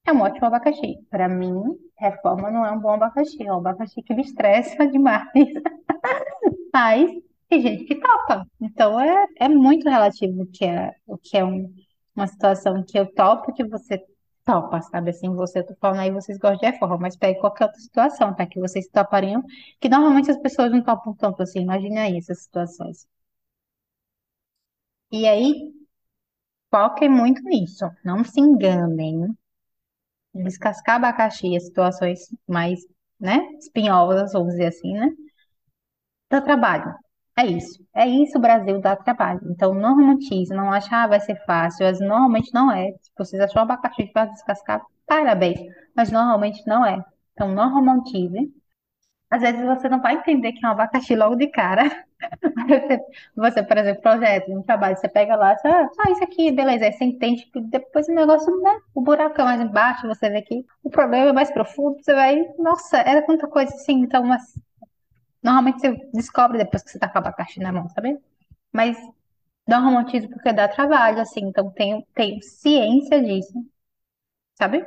é 0.07 0.13
um 0.13 0.21
ótimo 0.21 0.47
abacaxi. 0.47 0.97
Para 1.09 1.29
mim, 1.29 1.53
reforma 1.97 2.51
não 2.51 2.65
é 2.65 2.71
um 2.71 2.79
bom 2.79 2.91
abacaxi, 2.93 3.43
é 3.43 3.53
um 3.53 3.57
abacaxi 3.59 4.01
que 4.03 4.13
me 4.15 4.23
estressa 4.23 4.87
demais. 4.91 5.27
Mas 6.73 7.09
tem 7.49 7.61
gente 7.61 7.85
que 7.85 7.95
topa. 7.99 8.45
Então 8.61 8.99
é, 8.99 9.25
é 9.39 9.49
muito 9.49 9.89
relativo 9.89 10.43
o 10.43 10.47
que 10.47 10.65
é, 10.65 10.93
o 11.05 11.17
que 11.17 11.37
é 11.37 11.43
um- 11.45 11.73
uma 12.15 12.27
situação 12.27 12.83
que 12.83 12.97
eu 12.97 13.05
topo, 13.13 13.53
que 13.53 13.63
você 13.65 14.03
topa, 14.45 14.81
sabe? 14.81 15.11
Assim, 15.11 15.29
você, 15.35 15.59
eu 15.59 15.65
tô 15.67 15.75
falando 15.79 15.99
aí, 15.99 16.11
vocês 16.11 16.37
gostam 16.37 16.57
de 16.59 16.65
reforma, 16.73 16.97
mas 16.97 17.15
pegue 17.17 17.39
qualquer 17.39 17.65
outra 17.65 17.79
situação, 17.79 18.33
tá? 18.35 18.45
Que 18.45 18.59
vocês 18.59 18.87
topariam, 18.87 19.43
que 19.79 19.89
normalmente 19.89 20.31
as 20.31 20.37
pessoas 20.39 20.71
não 20.71 20.81
topam 20.83 21.13
tanto 21.15 21.43
assim. 21.43 21.59
Imagine 21.61 21.97
aí 21.99 22.17
essas 22.17 22.43
situações. 22.43 23.07
E 25.11 25.27
aí, 25.27 25.73
foquem 26.71 27.09
muito 27.09 27.41
nisso. 27.43 27.89
Não 28.03 28.23
se 28.23 28.39
enganem. 28.39 29.35
descascar 30.33 30.95
abacaxi 30.97 31.47
em 31.47 31.59
situações 31.59 32.19
mais, 32.47 32.79
né, 33.19 33.39
espinhosas, 33.59 34.31
vamos 34.33 34.53
dizer 34.53 34.67
assim, 34.67 34.93
né, 34.93 35.09
dá 36.29 36.41
trabalho. 36.41 36.93
É 37.37 37.45
isso. 37.45 37.83
É 37.93 38.07
isso, 38.07 38.37
o 38.37 38.41
Brasil 38.41 38.81
dá 38.81 38.95
trabalho. 38.95 39.39
Então, 39.51 39.73
não 39.73 39.95
romantize, 39.95 40.53
não 40.53 40.71
acha, 40.71 41.03
ah, 41.03 41.07
vai 41.07 41.19
ser 41.19 41.35
fácil. 41.45 41.85
Mas 41.85 41.99
normalmente 41.99 42.51
não 42.53 42.71
é. 42.71 42.91
Se 43.01 43.11
vocês 43.17 43.41
acham 43.41 43.61
abacaxi 43.61 44.05
de 44.11 44.25
descascar, 44.31 44.81
parabéns. 45.05 45.59
Mas 45.95 46.11
normalmente 46.11 46.65
não 46.67 46.85
é. 46.85 46.99
Então, 47.33 47.49
não 47.53 47.71
romantize. 47.73 48.51
Às 49.29 49.41
vezes 49.41 49.65
você 49.65 49.89
não 49.89 50.01
vai 50.01 50.15
entender 50.15 50.53
que 50.53 50.65
é 50.65 50.69
um 50.69 50.71
abacaxi 50.71 51.15
logo 51.15 51.35
de 51.35 51.47
cara. 51.49 51.83
Você, 53.35 53.63
por 53.63 53.77
exemplo, 53.77 54.01
projeto, 54.01 54.51
um 54.51 54.63
trabalho, 54.63 54.97
você 54.97 55.07
pega 55.07 55.35
lá, 55.35 55.55
você, 55.57 55.67
ah, 55.67 56.11
isso 56.11 56.23
aqui, 56.23 56.51
beleza, 56.51 56.85
aí 56.85 56.91
você 56.93 57.05
entende 57.05 57.45
que 57.51 57.59
depois 57.61 58.07
o 58.07 58.13
negócio, 58.13 58.55
né, 58.61 58.79
o 58.93 59.01
buraco 59.01 59.39
é 59.41 59.43
mais 59.43 59.61
embaixo, 59.61 60.07
você 60.07 60.29
vê 60.29 60.41
que 60.41 60.65
o 60.83 60.89
problema 60.89 61.29
é 61.29 61.33
mais 61.33 61.51
profundo, 61.51 61.97
você 62.03 62.13
vai, 62.13 62.41
nossa, 62.57 62.97
era 62.97 63.25
tanta 63.25 63.47
coisa 63.47 63.73
assim, 63.73 63.99
então, 64.01 64.23
mas 64.23 64.41
normalmente 65.43 65.79
você 65.81 65.95
descobre 66.13 66.57
depois 66.57 66.83
que 66.83 66.91
você 66.91 66.99
tá 66.99 67.09
com 67.09 67.19
a 67.19 67.21
abacaxi 67.21 67.59
na 67.59 67.71
mão, 67.71 67.89
sabe? 67.89 68.17
Mas 68.73 68.97
não 69.67 69.83
romantizo 69.83 70.29
porque 70.29 70.53
dá 70.53 70.67
trabalho, 70.67 71.21
assim, 71.21 71.41
então 71.45 71.71
tenho, 71.71 72.03
tenho 72.15 72.41
ciência 72.43 73.21
disso, 73.23 73.53
sabe? 74.55 74.85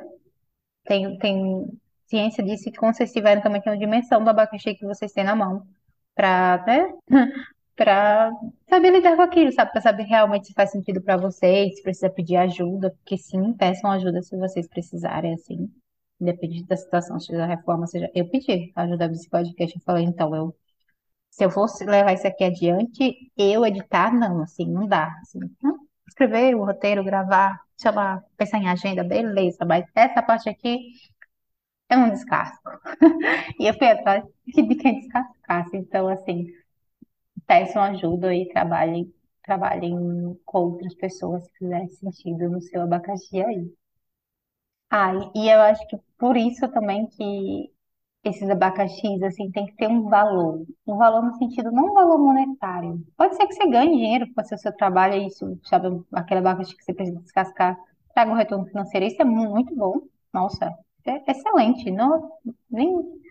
Tenho, 0.85 1.17
tenho 1.19 1.79
ciência 2.07 2.43
disso 2.43 2.69
e 2.69 2.73
como 2.73 2.93
vocês 2.93 3.11
tiveram 3.13 3.41
também 3.41 3.61
tem 3.61 3.71
uma 3.73 3.79
dimensão 3.79 4.23
do 4.23 4.29
abacaxi 4.29 4.75
que 4.75 4.85
vocês 4.85 5.11
têm 5.13 5.23
na 5.23 5.35
mão, 5.35 5.67
pra, 6.15 6.63
né? 6.65 6.93
para 7.75 8.31
saber 8.69 8.91
lidar 8.91 9.15
com 9.15 9.23
aquilo, 9.23 9.51
sabe? 9.51 9.71
Para 9.71 9.81
saber 9.81 10.03
realmente 10.03 10.47
se 10.47 10.53
faz 10.53 10.71
sentido 10.71 11.01
para 11.01 11.17
vocês, 11.17 11.75
se 11.77 11.83
precisa 11.83 12.09
pedir 12.09 12.35
ajuda, 12.37 12.91
porque 12.91 13.17
sim, 13.17 13.53
peçam 13.53 13.89
ajuda 13.91 14.21
se 14.21 14.37
vocês 14.37 14.67
precisarem, 14.67 15.33
assim, 15.33 15.67
independente 16.19 16.65
da 16.67 16.77
situação, 16.77 17.19
seja 17.19 17.43
a 17.43 17.47
reforma, 17.47 17.87
seja. 17.87 18.09
Eu 18.13 18.29
pedi 18.29 18.71
ajuda 18.75 19.09
desse 19.09 19.29
podcast, 19.29 19.75
eu 19.75 19.81
falei, 19.83 20.05
então, 20.05 20.35
eu, 20.35 20.55
se 21.31 21.43
eu 21.45 21.49
fosse 21.51 21.85
levar 21.85 22.13
isso 22.13 22.27
aqui 22.27 22.43
adiante, 22.43 23.31
eu 23.37 23.65
editar, 23.65 24.13
não, 24.13 24.41
assim, 24.43 24.65
não 24.67 24.87
dá, 24.87 25.07
assim, 25.21 25.39
não. 25.63 25.79
Escrever 26.07 26.55
o 26.55 26.65
roteiro, 26.65 27.03
gravar, 27.03 27.59
lá, 27.93 28.23
pensar 28.37 28.59
em 28.59 28.67
agenda, 28.69 29.03
beleza, 29.03 29.65
mas 29.65 29.85
essa 29.95 30.21
parte 30.21 30.49
aqui 30.49 30.91
é 31.91 31.97
um 31.97 32.09
descasco. 32.11 32.69
E 33.59 33.67
eu 33.67 33.73
fui 33.75 33.87
atrás 33.87 34.23
de 34.47 34.75
quem 34.75 34.99
descascasse, 35.01 35.77
então, 35.77 36.07
assim 36.07 36.47
peçam 37.45 37.83
ajuda 37.83 38.33
e 38.35 38.47
trabalhem, 38.49 39.13
trabalhem 39.43 39.95
com 40.43 40.57
outras 40.57 40.95
pessoas 40.95 41.45
se 41.45 41.51
fizer 41.59 41.87
sentido 41.89 42.49
no 42.49 42.59
seu 42.61 42.81
abacaxi 42.81 43.39
aí. 43.43 43.71
Ah, 44.89 45.13
e 45.35 45.45
e 45.45 45.49
eu 45.49 45.61
acho 45.61 45.85
que 45.87 45.97
por 46.17 46.35
isso 46.37 46.67
também 46.69 47.07
que 47.07 47.71
esses 48.23 48.49
abacaxis, 48.49 49.21
assim, 49.23 49.51
tem 49.51 49.65
que 49.67 49.75
ter 49.75 49.87
um 49.89 50.09
valor. 50.09 50.65
Um 50.87 50.97
valor 50.97 51.23
no 51.23 51.35
sentido, 51.37 51.71
não 51.71 51.91
um 51.91 51.93
valor 51.93 52.19
monetário. 52.19 53.05
Pode 53.17 53.35
ser 53.35 53.47
que 53.47 53.53
você 53.55 53.67
ganhe 53.69 53.91
dinheiro, 53.97 54.27
ser 54.45 54.55
o 54.55 54.57
seu 54.59 54.75
trabalho, 54.77 55.15
é 55.15 55.27
isso, 55.27 55.59
sabe, 55.65 55.87
aquele 56.13 56.39
abacaxi 56.41 56.75
que 56.77 56.83
você 56.83 56.93
precisa 56.93 57.19
descascar, 57.21 57.77
traga 58.13 58.31
um 58.31 58.35
retorno 58.35 58.65
financeiro. 58.67 59.05
Isso 59.07 59.21
é 59.21 59.25
muito 59.25 59.75
bom. 59.75 60.01
Nossa, 60.33 60.73
é 61.05 61.31
excelente. 61.31 61.91
Não, 61.91 62.31
nem, 62.69 63.21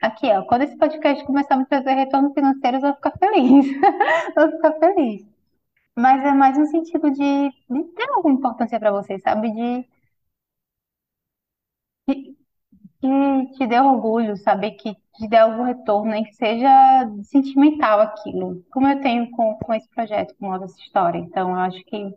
Aqui, 0.00 0.26
ó, 0.30 0.44
quando 0.44 0.62
esse 0.62 0.76
podcast 0.76 1.24
começar 1.24 1.54
a 1.54 1.58
me 1.58 1.66
trazer 1.66 1.94
retorno 1.94 2.32
financeiro, 2.34 2.76
eu 2.76 2.80
vou 2.82 2.94
ficar 2.94 3.12
feliz. 3.18 3.66
Vou 4.36 4.50
ficar 4.50 4.72
feliz. 4.78 5.26
Mas 5.96 6.24
é 6.24 6.32
mais 6.32 6.58
no 6.58 6.66
sentido 6.66 7.10
de, 7.10 7.50
de 7.70 7.84
ter 7.94 8.10
alguma 8.10 8.34
importância 8.34 8.78
para 8.80 8.92
você, 8.92 9.18
sabe? 9.20 9.50
De, 9.52 9.88
de, 12.08 12.36
que 13.00 13.58
te 13.58 13.66
dê 13.66 13.80
orgulho, 13.80 14.36
saber 14.36 14.72
que 14.72 14.94
te 15.14 15.28
dê 15.28 15.36
algum 15.38 15.64
retorno, 15.64 16.10
nem 16.12 16.24
que 16.24 16.34
seja 16.34 16.68
sentimental 17.24 18.00
aquilo. 18.00 18.64
Como 18.72 18.88
eu 18.88 19.00
tenho 19.00 19.30
com, 19.30 19.54
com 19.56 19.74
esse 19.74 19.88
projeto, 19.88 20.34
com 20.36 20.54
essa 20.54 20.78
história. 20.80 21.18
Então, 21.18 21.50
eu 21.50 21.56
acho 21.56 21.84
que 21.84 22.14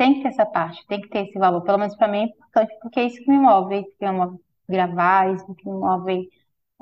tem 0.00 0.14
que 0.14 0.22
ter 0.22 0.28
essa 0.28 0.46
parte, 0.46 0.86
tem 0.86 1.00
que 1.02 1.08
ter 1.10 1.26
esse 1.28 1.38
valor. 1.38 1.62
Pelo 1.62 1.76
menos 1.78 1.94
para 1.96 2.08
mim 2.08 2.20
é 2.20 2.24
importante, 2.24 2.74
porque 2.80 3.00
é 3.00 3.04
isso 3.06 3.22
que 3.22 3.30
me 3.30 3.38
move, 3.38 3.74
é 3.74 3.80
isso 3.80 3.96
que 3.98 4.06
me 4.06 4.12
move 4.12 4.38
gravar, 4.68 5.28
é 5.28 5.34
isso 5.34 5.54
que 5.54 5.68
me 5.68 5.76
move 5.76 6.30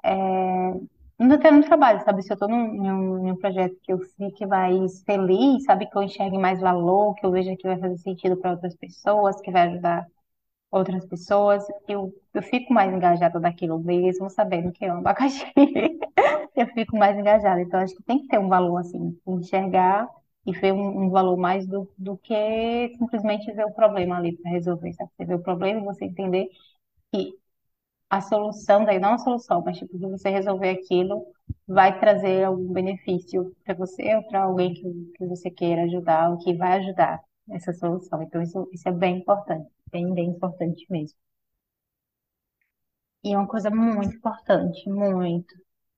é, 0.04 0.72
Ainda 1.20 1.38
tendo 1.40 1.58
um 1.58 1.62
trabalho, 1.62 2.04
sabe? 2.04 2.22
Se 2.22 2.32
eu 2.32 2.34
estou 2.34 2.48
num, 2.48 2.74
num, 2.74 3.22
num 3.28 3.36
projeto 3.36 3.76
que 3.82 3.92
eu 3.92 3.98
fique 4.16 4.46
mais 4.46 5.02
feliz, 5.04 5.64
sabe? 5.64 5.86
Que 5.90 5.98
eu 5.98 6.02
enxergue 6.02 6.38
mais 6.38 6.60
valor, 6.60 7.14
que 7.16 7.26
eu 7.26 7.32
veja 7.32 7.56
que 7.56 7.66
vai 7.68 7.78
fazer 7.78 7.98
sentido 7.98 8.36
para 8.36 8.52
outras 8.52 8.76
pessoas, 8.76 9.40
que 9.40 9.50
vai 9.50 9.68
ajudar 9.68 10.06
outras 10.70 11.06
pessoas, 11.06 11.64
eu, 11.88 12.12
eu 12.34 12.42
fico 12.42 12.72
mais 12.74 12.92
engajada 12.92 13.40
daquilo 13.40 13.78
mesmo, 13.80 14.30
sabendo 14.30 14.72
que 14.72 14.84
é 14.84 14.92
um 14.94 14.98
abacaxi. 14.98 15.44
Eu 16.56 16.66
fico 16.68 16.96
mais 16.96 17.16
engajada. 17.18 17.60
Então, 17.60 17.80
acho 17.80 17.94
que 17.94 18.02
tem 18.02 18.20
que 18.20 18.28
ter 18.28 18.38
um 18.38 18.48
valor, 18.48 18.78
assim, 18.78 19.16
enxergar 19.26 20.08
e 20.48 20.52
ver 20.52 20.72
um, 20.72 21.04
um 21.06 21.10
valor 21.10 21.36
mais 21.36 21.66
do, 21.66 21.90
do 21.98 22.16
que 22.18 22.34
simplesmente 22.98 23.52
ver 23.52 23.66
o 23.66 23.72
problema 23.74 24.16
ali 24.18 24.36
para 24.36 24.50
resolver, 24.52 24.92
sabe? 24.94 25.10
Você 25.16 25.24
vê 25.26 25.34
o 25.34 25.42
problema 25.42 25.80
e 25.80 25.84
você 25.84 26.04
entender 26.06 26.48
que 27.12 27.34
a 28.10 28.20
solução, 28.20 28.84
daí 28.84 28.98
não 28.98 29.14
a 29.14 29.18
solução, 29.18 29.62
mas 29.64 29.78
tipo, 29.78 29.98
você 29.98 30.30
resolver 30.30 30.70
aquilo, 30.70 31.26
vai 31.66 31.98
trazer 32.00 32.44
algum 32.44 32.72
benefício 32.72 33.54
para 33.64 33.74
você 33.74 34.14
ou 34.16 34.22
para 34.24 34.42
alguém 34.44 34.74
que, 34.74 35.12
que 35.16 35.26
você 35.26 35.50
queira 35.50 35.82
ajudar, 35.84 36.30
ou 36.30 36.38
que 36.38 36.54
vai 36.54 36.78
ajudar 36.80 37.20
essa 37.50 37.72
solução. 37.74 38.22
Então, 38.22 38.42
isso, 38.42 38.68
isso 38.72 38.88
é 38.88 38.92
bem 38.92 39.18
importante, 39.18 39.70
bem, 39.92 40.12
bem 40.14 40.30
importante 40.30 40.86
mesmo. 40.90 41.18
E 43.22 43.36
uma 43.36 43.46
coisa 43.46 43.70
muito 43.70 44.16
importante, 44.16 44.90
muito 44.90 45.54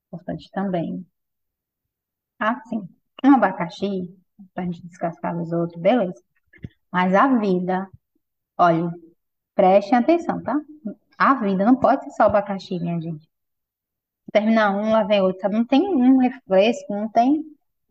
importante 0.09 0.51
também. 0.53 1.07
Ah, 2.41 2.61
sim, 2.69 2.89
um 3.25 3.35
abacaxi, 3.35 4.09
para 4.55 4.65
a 4.65 4.67
gente 4.67 4.87
descascar 4.87 5.37
os 5.41 5.53
outros, 5.53 5.81
beleza. 5.81 6.23
Mas 6.93 7.15
a 7.15 7.29
vida, 7.39 7.89
olha, 8.59 8.91
prestem 9.55 9.99
atenção, 9.99 10.43
tá? 10.43 10.57
A 11.19 11.35
vida 11.35 11.65
não 11.65 11.77
pode 11.77 12.05
ser 12.05 12.13
só 12.13 12.25
abacaxi, 12.25 12.79
minha 12.81 13.01
gente. 13.01 13.29
terminar 14.33 14.71
um, 14.73 14.91
lá 14.91 15.03
vem 15.05 15.21
outro, 15.21 15.41
sabe? 15.41 15.57
Não 15.57 15.65
tem 15.67 15.83
um 15.89 16.19
refresco, 16.19 16.93
não 16.95 17.09
tem, 17.09 17.43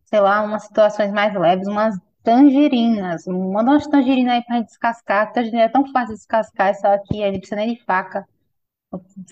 sei 0.05 0.19
lá, 0.19 0.41
umas 0.41 0.63
situações 0.63 1.11
mais 1.11 1.33
leves, 1.33 1.67
umas 1.67 1.95
tangerinas. 2.23 3.25
Manda 3.27 3.71
umas 3.71 3.87
tangerinas 3.87 4.33
aí 4.35 4.43
pra 4.43 4.57
gente 4.57 4.67
descascar. 4.67 5.31
Tangerina 5.33 5.63
é 5.63 5.69
tão 5.69 5.85
fácil 5.91 6.13
de 6.15 6.19
descascar, 6.19 6.75
só 6.75 6.87
aqui, 6.93 7.23
aí 7.23 7.31
não 7.31 7.39
precisa 7.39 7.55
nem 7.57 7.73
de 7.75 7.83
faca. 7.83 8.27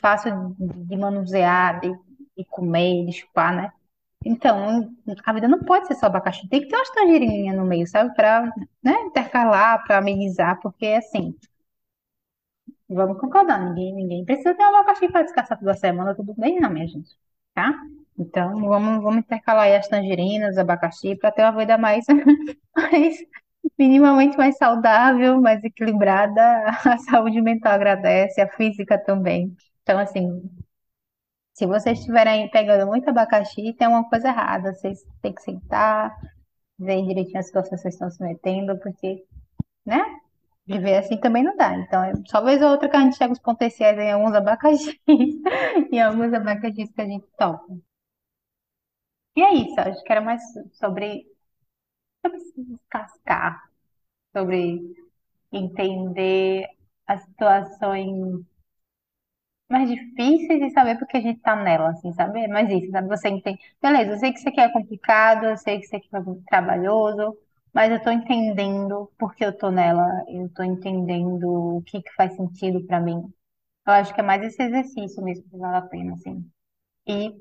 fácil 0.01 0.55
de 0.59 0.97
manusear, 0.97 1.79
de, 1.81 1.91
de 2.38 2.45
comer, 2.45 3.05
de 3.05 3.13
chupar, 3.13 3.55
né? 3.55 3.71
Então, 4.25 4.93
a 5.25 5.33
vida 5.33 5.47
não 5.47 5.59
pode 5.63 5.88
ser 5.88 5.95
só 5.95 6.07
abacaxi, 6.07 6.47
tem 6.50 6.62
que 6.62 6.67
ter 6.67 6.75
umas 6.75 6.89
tangerininhas 6.91 7.55
no 7.55 7.65
meio, 7.65 7.88
sabe? 7.88 8.13
Pra, 8.15 8.51
né, 8.83 8.93
intercalar, 9.03 9.83
pra 9.86 9.97
amenizar, 10.00 10.59
porque 10.62 10.86
assim, 10.88 11.33
vamos 12.89 13.19
concordar, 13.19 13.59
ninguém, 13.59 13.93
ninguém 13.93 14.25
precisa 14.25 14.55
ter 14.55 14.63
um 14.63 14.67
abacaxi 14.75 15.09
para 15.12 15.24
descansar 15.24 15.59
toda 15.59 15.74
semana, 15.74 16.15
tudo 16.15 16.33
bem, 16.36 16.59
não, 16.59 16.69
minha 16.69 16.88
gente, 16.88 17.09
tá? 17.53 17.74
Então, 18.17 18.53
vamos, 18.62 19.03
vamos 19.03 19.19
intercalar 19.19 19.65
aí 19.65 19.75
as 19.75 19.88
tangerinas, 19.88 20.57
abacaxi, 20.57 21.15
para 21.15 21.31
ter 21.31 21.43
uma 21.43 21.51
vida 21.57 21.77
mais, 21.77 22.05
mais, 22.75 23.17
minimamente 23.77 24.38
mais 24.38 24.57
saudável, 24.57 25.39
mais 25.41 25.63
equilibrada. 25.63 26.41
A 26.86 26.97
saúde 27.00 27.41
mental 27.41 27.74
agradece, 27.74 28.41
a 28.41 28.47
física 28.50 28.97
também. 28.97 29.55
Então, 29.83 30.00
assim, 30.00 30.41
se 31.58 31.66
vocês 31.66 31.98
estiverem 31.98 32.50
pegando 32.52 32.86
muito 32.86 33.10
abacaxi, 33.10 33.74
tem 33.74 33.88
uma 33.88 34.08
coisa 34.08 34.28
errada. 34.28 34.74
Vocês 34.76 35.04
têm 35.24 35.34
que 35.34 35.42
sentar, 35.42 36.16
ver 36.78 37.04
direitinho 37.04 37.40
a 37.40 37.42
situação 37.42 37.72
que 37.72 37.78
vocês 37.80 37.96
estão 37.96 38.12
se 38.12 38.22
metendo, 38.22 38.78
porque, 38.80 39.26
né? 39.84 40.04
Viver 40.68 40.98
assim 40.98 41.18
também 41.20 41.44
não 41.44 41.58
dá. 41.58 41.76
Então, 41.76 42.04
é 42.04 42.14
só 42.28 42.44
vez 42.44 42.62
ou 42.62 42.70
outra 42.70 42.88
que 42.88 42.96
a 42.96 43.02
gente 43.02 43.18
chega 43.18 43.34
os 43.34 43.40
potenciais 43.40 43.98
em 43.98 44.12
alguns 44.12 44.36
abacaxis, 44.36 44.96
em 45.92 46.00
alguns 46.00 46.32
abacaxis 46.32 46.92
que 46.92 47.02
a 47.02 47.06
gente 47.06 47.26
topa. 47.40 47.66
E 49.36 49.42
é 49.42 49.54
isso, 49.56 49.80
acho 49.80 50.04
que 50.04 50.12
era 50.12 50.22
mais 50.22 50.42
sobre, 50.74 51.26
sobre 52.24 52.40
se 52.40 52.64
descascar, 52.66 53.64
sobre 54.32 54.80
entender 55.52 56.68
as 57.08 57.24
situações 57.24 58.46
mais 59.69 59.89
difíceis 59.89 60.62
e 60.62 60.69
saber 60.71 60.97
porque 60.97 61.17
a 61.17 61.21
gente 61.21 61.39
tá 61.41 61.55
nela, 61.55 61.89
assim, 61.91 62.13
sabe? 62.13 62.47
Mas 62.47 62.69
isso, 62.71 62.91
sabe? 62.91 63.07
Você 63.09 63.29
entende. 63.29 63.59
Beleza, 63.81 64.12
eu 64.13 64.17
sei 64.17 64.31
que 64.31 64.39
isso 64.39 64.50
aqui 64.50 64.62
é 64.62 64.71
complicado, 64.71 65.45
eu 65.45 65.57
sei 65.57 65.79
que 65.79 65.86
isso 65.86 65.95
aqui 65.95 66.07
é 66.13 66.19
trabalhoso, 66.50 67.38
mas 67.74 67.91
eu 67.91 68.01
tô 68.01 68.09
entendendo 68.12 69.12
porque 69.17 69.43
eu 69.45 69.55
tô 69.57 69.69
nela, 69.71 70.05
eu 70.29 70.50
tô 70.53 70.63
entendendo 70.63 71.77
o 71.77 71.81
que 71.83 72.01
que 72.01 72.13
faz 72.15 72.33
sentido 72.36 72.86
pra 72.88 73.00
mim. 73.01 73.21
Eu 73.88 73.93
acho 73.93 74.13
que 74.15 74.21
é 74.21 74.24
mais 74.24 74.43
esse 74.43 74.62
exercício 74.63 75.24
mesmo 75.24 75.50
que 75.50 75.57
vale 75.57 75.77
a 75.77 75.81
pena, 75.83 76.13
assim. 76.15 76.45
E 77.07 77.33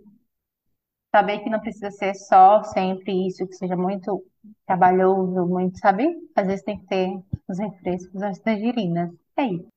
saber 1.14 1.40
que 1.40 1.50
não 1.50 1.58
precisa 1.60 1.90
ser 1.90 2.14
só 2.14 2.62
sempre 2.62 3.26
isso, 3.26 3.46
que 3.46 3.54
seja 3.54 3.76
muito 3.76 4.24
trabalhoso, 4.66 5.46
muito, 5.46 5.78
sabe? 5.78 6.06
Às 6.36 6.46
vezes 6.46 6.64
tem 6.64 6.78
que 6.78 6.86
ter 6.86 7.08
os 7.48 7.58
refrescos, 7.58 8.22
as 8.22 8.38
tangerinas. 8.40 9.10
É 9.36 9.44
isso. 9.46 9.68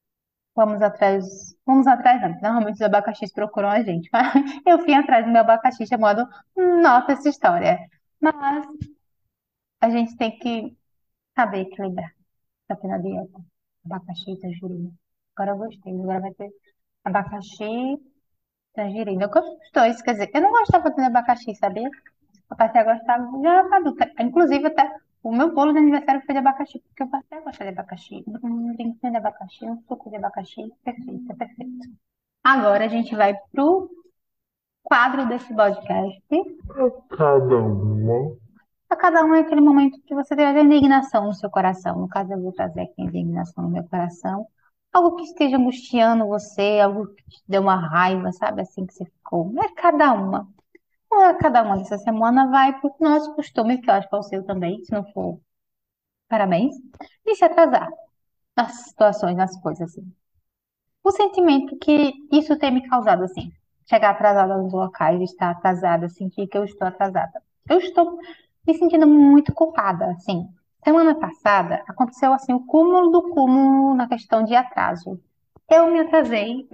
Vamos 0.59 0.81
atrás, 0.81 1.23
vamos 1.65 1.87
atrás, 1.87 2.21
não. 2.21 2.31
Normalmente 2.41 2.75
os 2.75 2.81
abacaxis 2.81 3.31
procuram 3.31 3.69
a 3.69 3.81
gente, 3.81 4.09
mas 4.13 4.33
eu 4.65 4.79
fui 4.79 4.93
atrás 4.93 5.25
do 5.25 5.31
meu 5.31 5.41
abacaxi 5.41 5.87
chamado 5.87 6.27
Nota 6.83 7.13
essa 7.13 7.29
história. 7.29 7.79
Mas 8.19 8.65
a 9.81 9.89
gente 9.89 10.15
tem 10.17 10.37
que 10.37 10.77
saber 11.35 11.61
equilibrar. 11.61 12.11
Tá 12.67 12.75
tendo 12.75 12.95
a 12.95 12.97
dieta. 12.99 13.39
Abacaxi 13.85 14.31
e 14.31 14.39
tangerina. 14.39 14.91
Agora 15.35 15.51
eu 15.51 15.57
gostei. 15.57 15.93
Agora 15.93 16.21
vai 16.21 16.33
ter 16.33 16.49
abacaxi, 17.05 17.99
tangerina. 18.73 19.25
Eu 19.25 19.29
gosto 19.29 19.57
dos 19.57 19.71
dois, 19.73 20.01
quer 20.01 20.13
dizer, 20.13 20.31
eu 20.33 20.41
não 20.41 20.51
gostava 20.51 20.91
de 20.91 21.01
abacaxi, 21.01 21.55
sabia? 21.55 21.89
Eu 22.51 22.57
passei 22.57 22.81
a 22.81 22.83
gostar 22.85 23.19
já 23.43 23.77
adulta. 23.77 24.11
Inclusive, 24.19 24.67
até 24.67 24.91
o 25.21 25.31
meu 25.31 25.53
bolo 25.53 25.73
de 25.73 25.79
aniversário 25.79 26.21
foi 26.25 26.33
de 26.33 26.39
abacaxi, 26.39 26.79
porque 26.79 27.03
eu 27.03 27.07
passei 27.07 27.37
a 27.37 27.41
gostar 27.41 27.65
de 27.65 27.71
abacaxi. 27.71 28.23
Um 28.43 28.73
brinquinho 28.73 29.11
de 29.11 29.17
abacaxi, 29.17 29.65
um 29.65 29.81
suco 29.87 30.09
de 30.09 30.15
abacaxi. 30.15 30.71
Perfeito, 30.83 31.31
é 31.31 31.35
perfeito. 31.35 31.89
Agora 32.43 32.85
a 32.85 32.87
gente 32.87 33.15
vai 33.15 33.35
pro 33.51 33.89
quadro 34.81 35.27
desse 35.27 35.53
podcast. 35.53 36.23
Cada 37.09 37.57
uma. 37.57 38.37
A 38.89 38.95
cada 38.95 39.23
um 39.23 39.35
é 39.35 39.41
aquele 39.41 39.61
momento 39.61 40.01
que 40.01 40.15
você 40.15 40.35
teve 40.35 40.59
a 40.59 40.63
indignação 40.63 41.25
no 41.25 41.33
seu 41.33 41.49
coração. 41.49 41.99
No 41.99 42.07
caso, 42.07 42.33
eu 42.33 42.41
vou 42.41 42.51
trazer 42.51 42.81
aqui 42.81 43.01
a 43.01 43.03
indignação 43.03 43.65
no 43.65 43.69
meu 43.69 43.83
coração. 43.83 44.47
Algo 44.91 45.15
que 45.17 45.23
esteja 45.23 45.57
angustiando 45.57 46.25
você, 46.27 46.79
algo 46.79 47.07
que 47.07 47.23
te 47.23 47.43
deu 47.47 47.61
uma 47.61 47.75
raiva, 47.75 48.31
sabe? 48.31 48.61
Assim 48.61 48.85
que 48.85 48.93
você 48.93 49.05
ficou. 49.05 49.53
É 49.63 49.69
cada 49.75 50.11
uma. 50.13 50.47
Ah, 51.11 51.33
Cada 51.35 51.63
uma 51.63 51.77
dessa 51.77 51.97
semana 51.97 52.49
vai 52.49 52.79
pro 52.79 52.95
nosso 52.99 53.33
costume, 53.35 53.79
que 53.81 53.89
eu 53.89 53.93
acho 53.93 54.07
que 54.09 54.15
é 54.15 54.19
o 54.19 54.23
seu 54.23 54.45
também, 54.45 54.83
se 54.83 54.91
não 54.91 55.03
for, 55.11 55.39
parabéns, 56.29 56.75
de 57.25 57.35
se 57.35 57.45
atrasar 57.45 57.89
nas 58.57 58.73
situações, 58.87 59.37
nas 59.37 59.59
coisas, 59.61 59.91
assim. 59.91 60.13
O 61.03 61.11
sentimento 61.11 61.77
que 61.77 62.13
isso 62.31 62.57
tem 62.57 62.71
me 62.71 62.87
causado, 62.87 63.23
assim, 63.23 63.51
chegar 63.89 64.11
atrasada 64.11 64.57
nos 64.57 64.73
locais, 64.73 65.21
estar 65.21 65.51
atrasada, 65.51 66.09
sentir 66.09 66.47
que 66.47 66.57
eu 66.57 66.63
estou 66.65 66.87
atrasada. 66.87 67.41
Eu 67.69 67.79
estou 67.79 68.19
me 68.67 68.73
sentindo 68.77 69.07
muito 69.07 69.53
culpada, 69.53 70.11
assim. 70.11 70.47
Semana 70.83 71.15
passada 71.19 71.83
aconteceu, 71.87 72.33
assim, 72.33 72.53
o 72.53 72.65
cúmulo 72.65 73.11
do 73.11 73.29
cúmulo 73.31 73.95
na 73.95 74.07
questão 74.07 74.43
de 74.43 74.55
atraso. 74.55 75.19
Eu 75.69 75.91
me 75.91 75.99
atrasei 75.99 76.67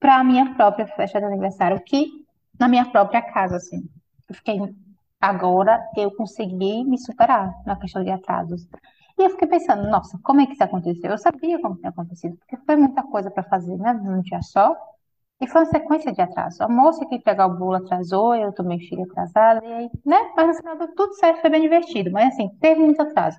para 0.00 0.16
a 0.20 0.24
minha 0.24 0.54
própria 0.54 0.86
festa 0.86 1.18
de 1.20 1.26
aniversário, 1.26 1.80
que 1.84 2.17
na 2.58 2.68
minha 2.68 2.90
própria 2.90 3.22
casa, 3.22 3.56
assim. 3.56 3.88
Eu 4.28 4.34
fiquei, 4.34 4.58
agora 5.20 5.82
eu 5.96 6.10
consegui 6.14 6.84
me 6.84 6.98
superar 6.98 7.52
na 7.66 7.76
questão 7.76 8.02
de 8.02 8.10
atrasos. 8.10 8.66
E 9.18 9.22
eu 9.22 9.30
fiquei 9.30 9.48
pensando, 9.48 9.88
nossa, 9.90 10.18
como 10.22 10.40
é 10.40 10.46
que 10.46 10.52
isso 10.52 10.62
aconteceu? 10.64 11.10
Eu 11.10 11.18
sabia 11.18 11.60
como 11.60 11.76
tinha 11.76 11.90
acontecido, 11.90 12.36
porque 12.38 12.56
foi 12.64 12.76
muita 12.76 13.02
coisa 13.02 13.30
para 13.30 13.42
fazer, 13.44 13.76
né, 13.76 13.92
num 13.92 14.20
dia 14.20 14.40
só. 14.42 14.76
E 15.40 15.46
foi 15.46 15.62
uma 15.62 15.70
sequência 15.70 16.12
de 16.12 16.20
atrasos. 16.20 16.60
A 16.60 16.68
moça 16.68 17.06
que 17.06 17.18
pegar 17.20 17.46
o 17.46 17.56
bolo 17.56 17.76
atrasou, 17.76 18.34
eu 18.34 18.52
também 18.52 18.80
cheguei 18.80 19.04
atrasada, 19.04 19.64
e 19.64 19.72
aí, 19.72 19.90
né? 20.04 20.16
Mas 20.36 20.48
no 20.48 20.54
final 20.54 20.76
tudo 20.96 21.14
certo, 21.14 21.40
foi 21.40 21.50
bem 21.50 21.62
divertido. 21.62 22.10
Mas 22.10 22.34
assim, 22.34 22.48
teve 22.60 22.80
muito 22.80 23.00
atraso. 23.00 23.38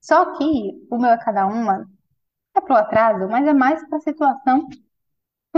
Só 0.00 0.36
que 0.36 0.86
o 0.90 0.98
meu 0.98 1.10
é 1.10 1.18
cada 1.18 1.46
uma 1.46 1.86
é 2.54 2.60
pro 2.60 2.76
atraso, 2.76 3.28
mas 3.28 3.46
é 3.46 3.52
mais 3.52 3.86
para 3.88 3.98
a 3.98 4.00
situação 4.00 4.68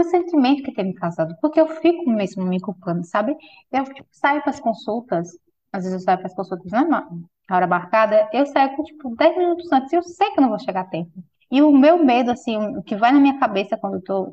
o 0.01 0.05
sentimento 0.05 0.63
que 0.63 0.73
tem 0.73 0.85
me 0.87 0.95
causado, 0.95 1.37
porque 1.41 1.61
eu 1.61 1.69
fico 1.81 2.09
mesmo 2.11 2.45
me 2.45 2.61
culpando, 2.61 3.05
sabe? 3.05 3.37
Eu 3.73 3.85
tipo, 3.85 4.07
saio 4.13 4.41
para 4.43 4.51
as 4.51 4.61
consultas, 4.61 5.29
às 5.73 5.85
vezes 5.85 5.93
eu 5.95 6.01
saio 6.01 6.19
para 6.19 6.27
as 6.29 6.35
consultas 6.35 6.71
na 6.73 6.85
na 7.49 7.57
hora 7.57 7.67
marcada, 7.67 8.29
eu 8.33 8.45
saio 8.47 8.77
tipo 8.85 9.15
10 9.17 9.37
minutos 9.37 9.71
antes 9.73 9.93
e 9.93 9.97
eu 9.97 10.03
sei 10.03 10.31
que 10.33 10.39
eu 10.39 10.43
não 10.43 10.51
vou 10.51 10.59
chegar 10.59 10.83
a 10.83 10.85
tempo. 10.85 11.11
E 11.51 11.63
o 11.63 11.73
meu 11.73 11.97
medo, 12.05 12.31
assim, 12.31 12.57
o 12.77 12.83
que 12.83 12.95
vai 12.97 13.11
na 13.11 13.19
minha 13.21 13.39
cabeça 13.39 13.77
quando 13.79 13.95
eu 13.95 14.03
tô, 14.03 14.31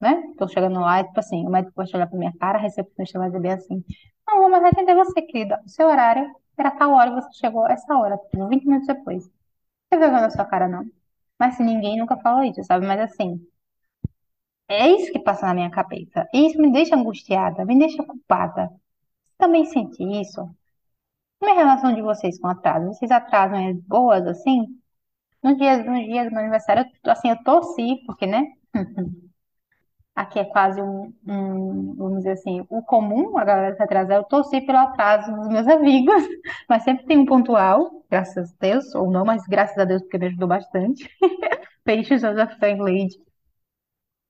né, 0.00 0.22
tô 0.38 0.46
chegando 0.48 0.80
lá, 0.80 0.98
é 0.98 1.04
tipo 1.04 1.18
assim, 1.20 1.46
o 1.46 1.50
médico 1.50 1.72
vai 1.76 1.86
olhar 1.94 2.06
pra 2.06 2.18
minha 2.18 2.32
cara, 2.38 2.58
a 2.58 2.60
recepcionista 2.60 3.18
vai 3.18 3.30
dizer 3.30 3.48
assim, 3.50 3.84
não, 4.26 4.38
vou 4.40 4.50
mais 4.50 4.64
atender 4.64 4.94
você, 4.94 5.22
querida, 5.22 5.60
o 5.64 5.68
seu 5.68 5.86
horário 5.88 6.32
era 6.56 6.70
tal 6.70 6.92
hora 6.92 7.10
você 7.14 7.28
chegou 7.34 7.66
essa 7.68 7.96
hora, 7.96 8.16
tipo, 8.18 8.46
20 8.48 8.64
minutos 8.66 8.86
depois. 8.86 9.24
Não 9.26 9.30
tem 9.90 9.98
vergonha 10.00 10.22
na 10.22 10.30
sua 10.30 10.44
cara, 10.44 10.68
não. 10.68 10.84
Mas 11.38 11.56
se 11.56 11.62
ninguém 11.64 11.98
nunca 11.98 12.16
falou 12.18 12.42
isso, 12.44 12.62
sabe? 12.64 12.86
Mas 12.86 13.00
assim, 13.00 13.40
é 14.68 14.88
isso 14.90 15.12
que 15.12 15.18
passa 15.20 15.46
na 15.46 15.54
minha 15.54 15.70
cabeça. 15.70 16.28
Isso 16.32 16.60
me 16.60 16.72
deixa 16.72 16.96
angustiada, 16.96 17.64
me 17.64 17.78
deixa 17.78 18.02
culpada. 18.02 18.68
Você 18.68 19.36
também 19.38 19.66
sente 19.66 20.02
isso? 20.02 20.48
Como 21.38 21.50
é 21.52 21.54
a 21.54 21.56
relação 21.56 21.94
de 21.94 22.02
vocês 22.02 22.40
com 22.40 22.48
atraso? 22.48 22.86
Vocês 22.88 23.10
atrasam 23.10 23.68
as 23.68 23.76
boas, 23.82 24.26
assim? 24.26 24.66
No 25.42 25.56
dia, 25.56 25.78
no 25.84 25.94
dia 26.04 26.24
do 26.24 26.30
meu 26.30 26.40
aniversário, 26.40 26.86
eu, 27.04 27.12
assim, 27.12 27.28
eu 27.30 27.42
torci, 27.44 28.02
porque, 28.06 28.26
né? 28.26 28.46
Aqui 30.14 30.38
é 30.38 30.44
quase 30.44 30.80
um, 30.80 31.12
um, 31.26 31.94
vamos 31.96 32.18
dizer 32.18 32.32
assim, 32.32 32.64
o 32.70 32.82
comum, 32.82 33.36
a 33.36 33.44
galera 33.44 33.74
se 33.74 33.82
atrasar. 33.82 34.16
Eu 34.16 34.24
torci 34.24 34.60
pelo 34.60 34.78
atraso 34.78 35.32
dos 35.34 35.48
meus 35.48 35.66
amigos, 35.68 36.22
mas 36.68 36.84
sempre 36.84 37.04
tem 37.06 37.18
um 37.18 37.26
pontual, 37.26 38.04
graças 38.10 38.52
a 38.52 38.56
Deus, 38.60 38.94
ou 38.94 39.10
não, 39.10 39.24
mas 39.24 39.44
graças 39.46 39.76
a 39.76 39.84
Deus, 39.84 40.02
porque 40.02 40.18
me 40.18 40.26
ajudou 40.28 40.48
bastante. 40.48 41.08
Peixes 41.84 42.22
Joseph 42.22 42.56
Lady 42.60 43.18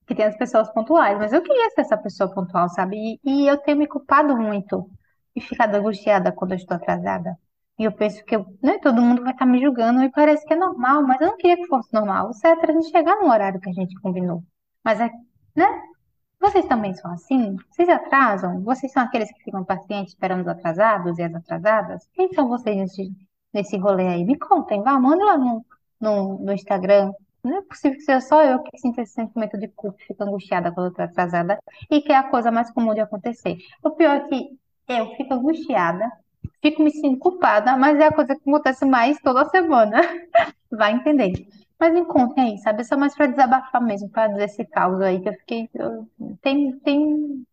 que 0.07 0.15
tem 0.15 0.27
as 0.27 0.37
pessoas 0.37 0.71
pontuais, 0.73 1.19
mas 1.19 1.33
eu 1.33 1.43
queria 1.43 1.71
ser 1.71 1.83
essa 1.83 1.97
pessoa 1.97 2.33
pontual, 2.33 2.69
sabe? 2.69 2.97
E, 3.25 3.45
e 3.45 3.49
eu 3.49 3.57
tenho 3.59 3.79
me 3.79 3.87
culpado 3.87 4.37
muito 4.37 4.91
e 5.35 5.41
ficado 5.41 5.75
angustiada 5.75 6.33
quando 6.33 6.53
eu 6.53 6.57
estou 6.57 6.77
atrasada. 6.77 7.37
E 7.79 7.85
eu 7.85 7.93
penso 7.93 8.25
que 8.25 8.37
eu, 8.37 8.47
né, 8.63 8.79
todo 8.79 9.03
mundo 9.03 9.23
vai 9.23 9.33
estar 9.33 9.47
me 9.47 9.61
julgando 9.61 10.03
e 10.03 10.11
parece 10.11 10.47
que 10.47 10.55
é 10.55 10.57
normal, 10.57 11.03
mas 11.03 11.21
eu 11.21 11.29
não 11.29 11.37
queria 11.37 11.57
que 11.57 11.67
fosse 11.67 11.93
normal. 11.93 12.29
O 12.31 12.33
certo 12.35 12.63
era 12.63 12.73
a 12.73 12.75
gente 12.77 12.91
chegar 12.91 13.17
no 13.17 13.29
horário 13.31 13.61
que 13.61 13.69
a 13.69 13.73
gente 13.73 14.01
combinou. 14.01 14.45
Mas 14.85 15.01
é, 15.01 15.11
né? 15.57 15.67
Vocês 16.41 16.67
também 16.67 16.95
são 16.95 17.11
assim? 17.13 17.57
Vocês 17.71 17.89
atrasam? 17.89 18.63
Vocês 18.63 18.93
são 18.93 19.03
aqueles 19.03 19.33
que 19.33 19.43
ficam 19.43 19.65
pacientes 19.65 20.13
esperando 20.13 20.43
os 20.43 20.49
atrasados 20.49 21.19
e 21.19 21.23
as 21.23 21.35
atrasadas? 21.35 22.07
Quem 22.13 22.33
são 22.33 22.49
vocês 22.49 22.77
nesse, 22.77 23.11
nesse 23.53 23.77
rolê 23.79 24.07
aí? 24.09 24.25
Me 24.25 24.39
contem, 24.39 24.83
vá, 24.83 24.99
manda 25.01 25.25
lá 25.25 25.39
no, 25.39 25.65
no, 26.01 26.39
no 26.39 26.53
Instagram 26.53 27.13
não 27.45 27.59
é 27.59 27.63
possível 27.63 27.97
que 27.99 28.05
seja 28.05 28.21
só 28.21 28.43
eu 28.45 28.63
que 28.63 28.79
sinta 28.79 29.03
esse 29.03 29.15
sentimento 29.15 29.59
de 29.59 29.69
culpa, 29.69 29.99
fico 30.07 30.23
angustiada 30.25 30.73
quando 30.73 30.89
estou 30.91 31.05
atrasada 31.05 31.59
e 31.91 32.01
que 32.01 32.13
é 32.13 32.17
a 32.17 32.29
coisa 32.31 32.51
mais 32.51 32.71
comum 32.73 32.95
de 32.95 33.01
acontecer. 33.01 33.57
O 33.83 33.91
pior 33.93 34.17
é 34.17 34.29
que 34.29 34.59
eu 34.89 35.11
fico 35.17 35.35
angustiada, 35.35 36.11
fico 36.63 36.83
me 36.83 36.91
sentindo 36.91 37.19
culpada, 37.19 37.77
mas 37.77 37.99
é 37.99 38.07
a 38.07 38.13
coisa 38.13 38.35
que 38.37 38.49
acontece 38.49 38.85
mais 38.85 39.19
toda 39.21 39.49
semana. 39.51 40.01
Vai 40.71 40.93
entender. 40.93 41.33
Mas 41.79 41.93
me 41.93 42.05
contem 42.07 42.45
aí, 42.53 42.59
sabe? 42.59 42.83
É 42.83 42.85
só 42.85 42.97
mais 42.97 43.15
pra 43.15 43.27
desabafar 43.27 43.83
mesmo, 43.83 44.09
pra 44.11 44.29
dizer 44.29 44.45
esse 44.45 44.65
caos 44.65 45.01
aí, 45.01 45.21
que 45.21 45.29
eu 45.29 45.35
fiquei. 45.35 45.69
eu- 45.75 46.09
tem, 46.43 46.79
tem. 46.81 47.45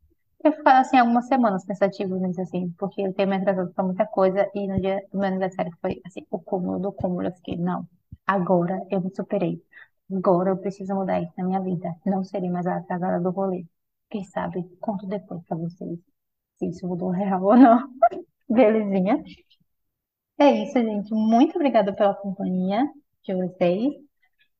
Eu 0.44 0.52
ficar 0.54 0.80
assim 0.80 0.98
algumas 0.98 1.28
semanas 1.28 1.66
pensativo 1.66 2.16
nisso, 2.18 2.42
assim, 2.42 2.70
porque 2.80 3.02
eu 3.02 3.14
tenho 3.14 3.30
me 3.30 3.36
atrasado 3.38 3.72
pra 3.74 3.84
muita 3.84 4.06
coisa 4.08 4.50
e 4.56 4.68
no 4.68 4.80
dia 4.82 5.00
do 5.12 5.20
meu 5.20 5.28
aniversário 5.28 5.72
foi 5.82 6.02
assim, 6.06 6.26
o 6.32 6.40
cúmulo 6.40 6.80
do 6.80 6.92
cúmulo. 6.92 7.28
Eu 7.28 7.34
fiquei, 7.34 7.58
não, 7.58 7.88
agora 8.26 8.86
eu 8.92 9.02
me 9.02 9.14
superei. 9.16 9.64
Agora 10.12 10.50
eu 10.52 10.58
preciso 10.58 10.94
mudar 10.96 11.22
isso 11.22 11.34
na 11.38 11.46
minha 11.46 11.62
vida. 11.62 11.96
Não 12.06 12.24
serei 12.24 12.50
mais 12.50 12.68
a 12.68 12.78
atrasada 12.78 13.20
do 13.22 13.30
rolê. 13.32 13.66
Quem 14.10 14.24
sabe, 14.26 14.64
conto 14.82 15.08
depois 15.08 15.44
pra 15.46 15.58
vocês 15.58 16.00
se 16.60 16.68
isso 16.70 16.88
mudou 16.88 17.10
real 17.12 17.44
ou 17.44 17.58
não. 17.58 17.90
Belezinha. 18.50 19.24
É 20.40 20.52
isso, 20.64 20.74
gente. 20.80 21.14
Muito 21.14 21.56
obrigada 21.56 21.94
pela 21.94 22.16
companhia 22.16 22.86
de 23.24 23.34
vocês. 23.36 23.94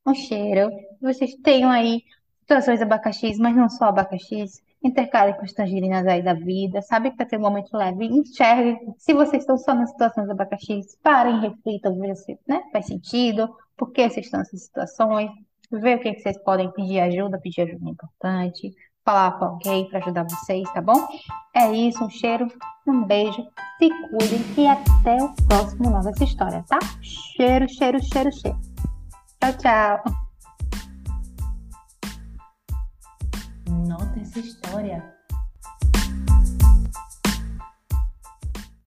Um 0.08 0.16
cheiro. 0.16 0.70
Vocês 1.02 1.36
tenham 1.44 1.72
aí 1.72 2.04
situações 2.42 2.82
abacaxis, 2.82 3.38
mas 3.40 3.56
não 3.56 3.70
só 3.70 3.86
abacaxis. 3.86 4.62
Intercalem 4.84 5.36
com 5.36 5.44
as 5.44 5.54
tangerinas 5.54 6.08
aí 6.08 6.24
da 6.24 6.34
vida, 6.34 6.82
sabe? 6.82 7.12
Para 7.12 7.26
ter 7.26 7.38
um 7.38 7.42
momento 7.42 7.76
leve. 7.78 8.06
Enxerguem. 8.06 8.80
Se 8.98 9.14
vocês 9.14 9.44
estão 9.44 9.58
só 9.58 9.76
nas 9.76 9.92
situações 9.92 10.26
de 10.26 10.32
abacaxis, 10.32 10.98
parem, 11.04 11.40
reflitam, 11.40 11.98
vejam 12.00 12.16
se, 12.16 12.40
né? 12.48 12.64
Faz 12.72 12.88
sentido. 12.88 13.50
Por 13.78 13.92
que 13.92 14.10
vocês 14.10 14.26
estão 14.26 14.40
nessas 14.40 14.64
situações? 14.64 15.30
Ver 15.72 15.98
o 15.98 16.00
que 16.00 16.14
que 16.14 16.22
vocês 16.22 16.38
podem 16.44 16.72
pedir 16.72 17.00
ajuda. 17.00 17.40
Pedir 17.40 17.62
ajuda 17.62 17.86
é 17.86 17.92
importante. 17.92 18.72
Falar 19.06 19.38
com 19.38 19.46
alguém 19.46 19.88
para 19.88 20.00
ajudar 20.00 20.24
vocês, 20.24 20.72
tá 20.74 20.82
bom? 20.82 21.08
É 21.56 21.72
isso. 21.72 22.04
Um 22.04 22.10
cheiro. 22.10 22.48
Um 22.88 23.04
beijo. 23.04 23.42
Se 23.78 23.90
cuidem 24.10 24.42
e 24.58 24.68
até 24.68 25.24
o 25.24 25.34
próximo 25.48 25.92
Nova 25.92 26.10
Essa 26.10 26.24
História, 26.24 26.64
tá? 26.68 26.80
Cheiro, 27.02 27.68
cheiro, 27.70 28.00
cheiro, 28.04 28.32
cheiro. 28.32 28.60
Tchau, 29.40 29.54
tchau. 29.58 30.21
Essa 34.32 34.40
história. 34.40 35.21